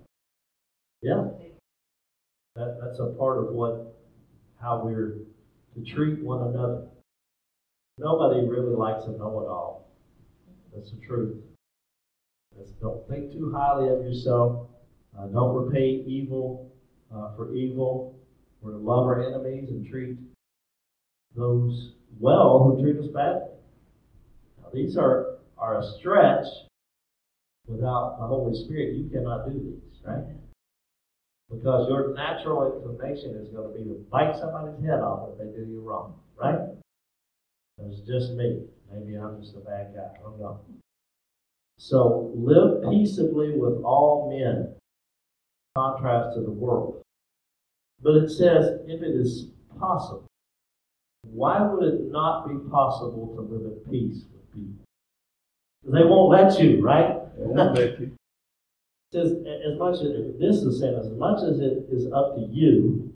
Yeah. 1.01 1.54
That, 2.55 2.79
that's 2.81 2.99
a 2.99 3.07
part 3.17 3.39
of 3.39 3.53
what 3.53 3.97
how 4.61 4.81
we're 4.83 5.17
to 5.75 5.93
treat 5.93 6.23
one 6.23 6.41
another. 6.47 6.87
Nobody 7.97 8.47
really 8.47 8.75
likes 8.75 9.03
a 9.05 9.11
know-it-all. 9.11 9.87
That's 10.73 10.91
the 10.91 11.05
truth. 11.05 11.37
That's, 12.57 12.71
don't 12.81 13.07
think 13.09 13.31
too 13.31 13.53
highly 13.55 13.89
of 13.89 14.05
yourself. 14.05 14.67
Uh, 15.17 15.27
don't 15.27 15.55
repay 15.55 16.03
evil 16.05 16.71
uh, 17.13 17.35
for 17.35 17.53
evil. 17.53 18.17
We're 18.61 18.71
to 18.71 18.77
love 18.77 19.05
our 19.05 19.21
enemies 19.21 19.69
and 19.69 19.87
treat 19.87 20.17
those 21.35 21.91
well 22.19 22.63
who 22.63 22.81
treat 22.81 22.97
us 22.97 23.07
badly. 23.13 23.49
Now, 24.61 24.69
these 24.73 24.97
are, 24.97 25.37
are 25.57 25.79
a 25.79 25.83
stretch. 25.99 26.45
Without 27.67 28.17
the 28.19 28.27
Holy 28.27 28.55
Spirit, 28.63 28.95
you 28.95 29.09
cannot 29.09 29.47
do 29.47 29.53
these, 29.53 30.01
right? 30.05 30.23
Because 31.51 31.87
your 31.89 32.13
natural 32.13 32.75
inclination 32.75 33.35
is 33.35 33.49
going 33.49 33.71
to 33.71 33.77
be 33.77 33.83
to 33.85 34.05
bite 34.11 34.35
somebody's 34.35 34.83
head 34.83 34.99
off 34.99 35.29
if 35.31 35.37
they 35.37 35.45
do 35.45 35.65
you 35.69 35.81
wrong, 35.81 36.15
right? 36.41 36.59
It's 37.77 38.01
just 38.01 38.33
me. 38.33 38.63
Maybe 38.91 39.15
I'm 39.15 39.41
just 39.41 39.55
a 39.55 39.59
bad 39.59 39.93
guy. 39.93 40.09
I 40.17 40.21
don't 40.23 40.39
know. 40.39 40.59
So 41.77 42.31
live 42.35 42.89
peaceably 42.89 43.51
with 43.51 43.83
all 43.83 44.29
men, 44.29 44.73
contrast 45.75 46.35
to 46.35 46.41
the 46.41 46.51
world. 46.51 47.01
But 48.01 48.15
it 48.15 48.29
says, 48.29 48.79
if 48.87 49.01
it 49.01 49.15
is 49.15 49.47
possible. 49.79 50.25
Why 51.23 51.61
would 51.61 51.83
it 51.83 52.11
not 52.11 52.47
be 52.47 52.55
possible 52.69 53.33
to 53.35 53.41
live 53.41 53.71
at 53.71 53.91
peace 53.91 54.25
with 54.31 54.53
people? 54.53 54.85
They 55.83 56.03
won't 56.03 56.31
let 56.31 56.59
you, 56.59 56.81
right? 56.81 57.11
I 57.11 57.29
won't 57.37 57.75
let 57.75 57.99
you. 57.99 58.11
Says 59.15 59.31
as 59.31 59.79
much 59.79 59.95
as 59.95 60.37
this 60.39 60.57
is 60.57 60.79
saying 60.79 60.95
as 60.99 61.09
much 61.11 61.39
as 61.41 61.59
it 61.59 61.87
is 61.89 62.11
up 62.11 62.35
to 62.35 62.41
you. 62.51 63.13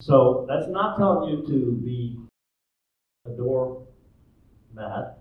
So 0.00 0.46
that's 0.48 0.68
not 0.68 0.96
telling 0.96 1.30
you 1.30 1.46
to 1.46 1.72
be 1.84 2.18
a 3.26 3.30
doormat. 3.30 5.18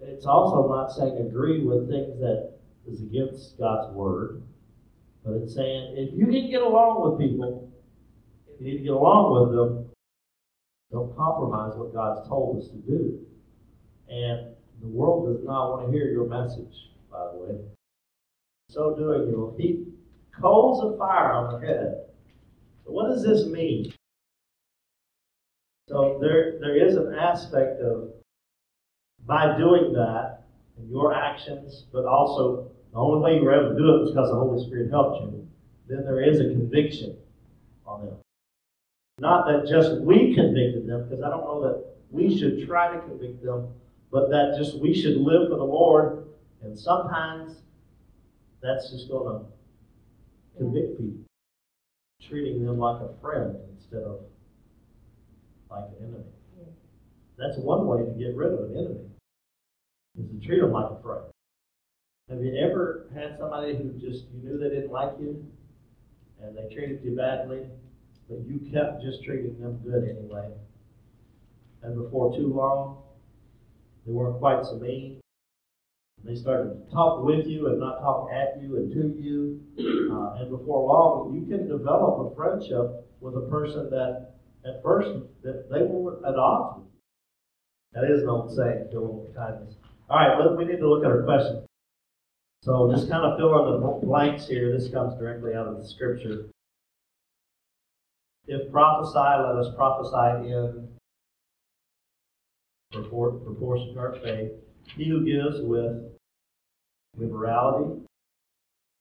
It's 0.00 0.26
also 0.26 0.68
not 0.68 0.92
saying 0.92 1.18
agree 1.18 1.64
with 1.64 1.90
things 1.90 2.20
that 2.20 2.52
is 2.86 3.02
against 3.02 3.58
God's 3.58 3.92
word. 3.94 4.42
But 5.24 5.34
it's 5.34 5.54
saying 5.54 5.94
if 5.96 6.14
you 6.14 6.26
can 6.26 6.48
get 6.48 6.62
along 6.62 7.10
with 7.10 7.28
people, 7.28 7.70
if 8.48 8.60
you 8.60 8.66
need 8.66 8.78
to 8.78 8.84
get 8.84 8.92
along 8.92 9.48
with 9.48 9.56
them, 9.56 9.90
don't 10.92 11.14
compromise 11.16 11.72
what 11.74 11.92
God's 11.92 12.26
told 12.28 12.62
us 12.62 12.68
to 12.68 12.76
do. 12.76 13.18
And 14.08 14.54
the 14.80 14.86
world 14.86 15.34
does 15.34 15.44
not 15.44 15.70
want 15.70 15.86
to 15.86 15.92
hear 15.92 16.08
your 16.08 16.26
message, 16.26 16.90
by 17.10 17.26
the 17.32 17.38
way. 17.38 17.77
So 18.70 18.94
doing, 18.94 19.30
you 19.30 19.38
will 19.38 19.56
heap 19.56 19.88
coals 20.38 20.84
of 20.84 20.98
fire 20.98 21.32
on 21.32 21.60
their 21.60 21.68
head. 21.68 22.04
So 22.84 22.92
what 22.92 23.08
does 23.08 23.22
this 23.22 23.46
mean? 23.46 23.92
So 25.88 26.18
there, 26.20 26.58
there 26.60 26.76
is 26.76 26.96
an 26.96 27.14
aspect 27.14 27.80
of 27.80 28.10
by 29.26 29.56
doing 29.56 29.92
that, 29.94 30.42
and 30.76 30.90
your 30.90 31.14
actions, 31.14 31.86
but 31.92 32.04
also 32.04 32.70
the 32.92 32.98
only 32.98 33.20
way 33.20 33.36
you 33.36 33.44
were 33.44 33.54
able 33.54 33.70
to 33.70 33.78
do 33.78 33.94
it 33.94 34.00
was 34.00 34.10
because 34.10 34.30
the 34.30 34.36
Holy 34.36 34.64
Spirit 34.64 34.90
helped 34.90 35.22
you. 35.22 35.48
Then 35.88 36.04
there 36.04 36.22
is 36.22 36.40
a 36.40 36.44
conviction 36.44 37.16
on 37.86 38.04
them. 38.04 38.16
Not 39.18 39.46
that 39.46 39.66
just 39.68 40.00
we 40.02 40.34
convicted 40.34 40.86
them, 40.86 41.08
because 41.08 41.22
I 41.22 41.30
don't 41.30 41.44
know 41.44 41.60
that 41.62 41.84
we 42.10 42.38
should 42.38 42.66
try 42.66 42.94
to 42.94 43.00
convict 43.00 43.42
them, 43.42 43.68
but 44.10 44.30
that 44.30 44.56
just 44.58 44.78
we 44.78 44.94
should 44.94 45.16
live 45.16 45.48
for 45.48 45.56
the 45.56 45.64
Lord. 45.64 46.26
And 46.62 46.78
sometimes 46.78 47.62
that's 48.62 48.90
just 48.90 49.08
going 49.08 49.38
to 49.38 49.46
convict 50.56 50.98
people, 50.98 51.24
treating 52.28 52.64
them 52.64 52.78
like 52.78 53.00
a 53.02 53.10
friend 53.20 53.56
instead 53.76 54.02
of 54.02 54.20
like 55.70 55.84
an 55.98 56.08
enemy. 56.08 56.24
That's 57.38 57.56
one 57.58 57.86
way 57.86 57.98
to 57.98 58.10
get 58.18 58.34
rid 58.34 58.52
of 58.52 58.70
an 58.70 58.76
enemy, 58.76 59.10
is 60.18 60.28
to 60.28 60.46
treat 60.46 60.60
them 60.60 60.72
like 60.72 60.90
a 60.90 61.02
friend. 61.02 61.24
Have 62.28 62.42
you 62.42 62.56
ever 62.56 63.06
had 63.14 63.38
somebody 63.38 63.76
who 63.76 63.92
just, 63.92 64.24
you 64.34 64.42
knew 64.42 64.58
they 64.58 64.68
didn't 64.68 64.90
like 64.90 65.12
you, 65.20 65.46
and 66.42 66.56
they 66.56 66.74
treated 66.74 67.00
you 67.04 67.16
badly, 67.16 67.60
but 68.28 68.38
you 68.46 68.58
kept 68.72 69.02
just 69.02 69.22
treating 69.24 69.58
them 69.60 69.78
good 69.84 70.04
anyway? 70.04 70.50
And 71.82 71.94
before 71.94 72.36
too 72.36 72.52
long, 72.52 72.98
they 74.04 74.12
weren't 74.12 74.38
quite 74.38 74.64
so 74.64 74.76
mean. 74.76 75.20
They 76.24 76.34
started 76.34 76.74
to 76.74 76.92
talk 76.92 77.24
with 77.24 77.46
you 77.46 77.68
and 77.68 77.80
not 77.80 78.00
talk 78.00 78.30
at 78.32 78.60
you 78.60 78.76
and 78.76 78.92
to 78.92 79.22
you. 79.22 79.60
Uh, 80.12 80.42
and 80.42 80.50
before 80.50 80.86
long, 80.86 81.34
you 81.34 81.46
can 81.46 81.68
develop 81.68 82.32
a 82.32 82.34
friendship 82.34 83.06
with 83.20 83.34
a 83.34 83.48
person 83.48 83.88
that 83.90 84.34
at 84.64 84.82
first 84.82 85.10
that 85.42 85.70
they 85.70 85.82
were 85.82 86.18
at 86.26 86.34
odds. 86.34 86.84
That 87.92 88.04
is 88.04 88.22
an 88.22 88.28
old 88.28 88.54
saying, 88.54 88.88
fill 88.90 89.24
with 89.24 89.34
kindness. 89.34 89.74
All 90.10 90.18
right, 90.18 90.38
well, 90.38 90.56
we 90.56 90.64
need 90.64 90.78
to 90.78 90.88
look 90.88 91.04
at 91.04 91.10
our 91.10 91.22
questions. 91.22 91.66
So 92.62 92.90
just 92.92 93.08
kind 93.08 93.24
of 93.24 93.38
fill 93.38 93.74
in 93.74 93.80
the 93.80 94.06
blanks 94.06 94.46
here. 94.46 94.76
This 94.76 94.90
comes 94.90 95.18
directly 95.18 95.54
out 95.54 95.68
of 95.68 95.78
the 95.78 95.86
scripture. 95.86 96.48
If 98.46 98.70
prophesy, 98.72 99.18
let 99.18 99.56
us 99.56 99.74
prophesy 99.76 100.50
in 100.50 100.88
proportion 102.92 103.94
to 103.94 104.00
our 104.00 104.18
faith. 104.22 104.52
He 104.96 105.08
who 105.08 105.24
gives 105.24 105.60
with 105.60 106.12
liberality, 107.16 108.00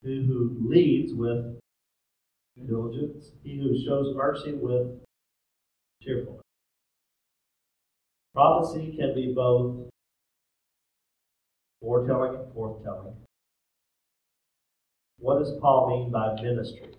he 0.03 0.25
who 0.25 0.55
leads 0.61 1.13
with 1.13 1.59
diligence, 2.67 3.31
he 3.43 3.57
who 3.57 3.77
shows 3.83 4.15
mercy 4.15 4.53
with 4.53 4.99
cheerfulness. 6.01 6.41
Prophecy 8.33 8.95
can 8.97 9.15
be 9.15 9.33
both 9.33 9.89
foretelling 11.81 12.35
and 12.35 12.53
forthtelling. 12.53 13.15
What 15.19 15.39
does 15.39 15.57
Paul 15.59 15.89
mean 15.89 16.11
by 16.11 16.39
ministry? 16.41 16.93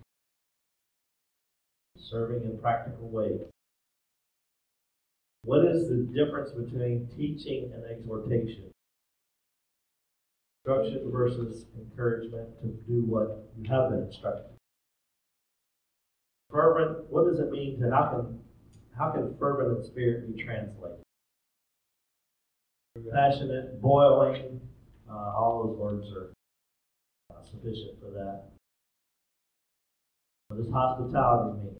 Serving 1.97 2.43
in 2.43 2.59
practical 2.59 3.09
ways. 3.09 3.41
What 5.45 5.65
is 5.67 5.89
the 5.89 6.09
difference 6.13 6.51
between 6.51 7.09
teaching 7.17 7.73
and 7.73 7.85
exhortation? 7.85 8.73
Instruction 10.69 11.11
versus 11.11 11.65
encouragement 11.79 12.47
to 12.61 12.67
do 12.87 13.01
what 13.07 13.49
you 13.57 13.67
have 13.71 13.89
been 13.89 14.03
instructed. 14.03 14.45
Fervent, 16.51 17.11
what 17.11 17.25
does 17.25 17.39
it 17.41 17.51
mean 17.51 17.81
to 17.81 17.91
how 17.91 18.09
can 18.11 18.39
how 18.99 19.11
can 19.11 19.35
fervent 19.39 19.79
in 19.79 19.85
spirit 19.85 20.37
be 20.37 20.45
translated? 20.45 20.99
Passionate, 23.15 23.81
boiling, 23.81 24.61
uh, 25.11 25.15
all 25.15 25.65
those 25.65 25.79
words 25.79 26.07
are 26.13 26.33
uh, 27.35 27.43
sufficient 27.45 27.99
for 27.99 28.11
that. 28.11 28.45
What 30.49 30.59
does 30.59 30.71
hospitality 30.71 31.61
mean? 31.61 31.79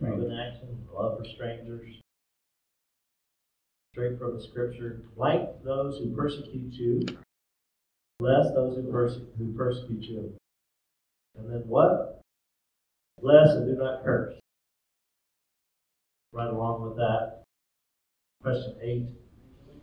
Love 0.00 0.30
action, 0.30 0.78
love 0.94 1.18
for 1.18 1.24
strangers. 1.24 2.03
Straight 3.94 4.18
from 4.18 4.34
the 4.34 4.42
scripture. 4.42 5.02
Like 5.16 5.62
those 5.62 5.98
who 5.98 6.12
persecute 6.16 6.72
you, 6.72 7.06
bless 8.18 8.52
those 8.52 8.74
who, 8.74 8.90
perse- 8.90 9.20
who 9.38 9.54
persecute 9.56 10.02
you. 10.02 10.34
And 11.38 11.48
then 11.48 11.62
what? 11.68 12.20
Bless 13.22 13.50
and 13.50 13.68
do 13.68 13.80
not 13.80 14.02
curse. 14.02 14.34
Right 16.32 16.50
along 16.50 16.82
with 16.82 16.96
that. 16.96 17.44
Question 18.42 18.74
eight. 18.82 19.06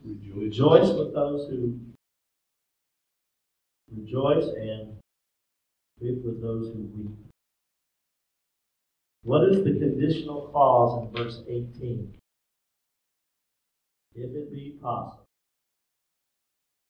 Rejoice. 0.04 0.36
Rejoice 0.36 0.90
with 0.90 1.14
those 1.14 1.50
who 1.50 1.80
rejoice 3.96 4.44
and 4.60 4.98
weep 6.02 6.22
with 6.26 6.42
those 6.42 6.68
who 6.74 6.82
weep. 6.98 7.16
What 9.24 9.48
is 9.48 9.64
the 9.64 9.72
conditional 9.72 10.50
clause 10.52 11.08
in 11.08 11.24
verse 11.24 11.40
18? 11.48 12.21
If 14.16 14.36
it 14.36 14.52
be 14.52 14.78
possible. 14.82 15.21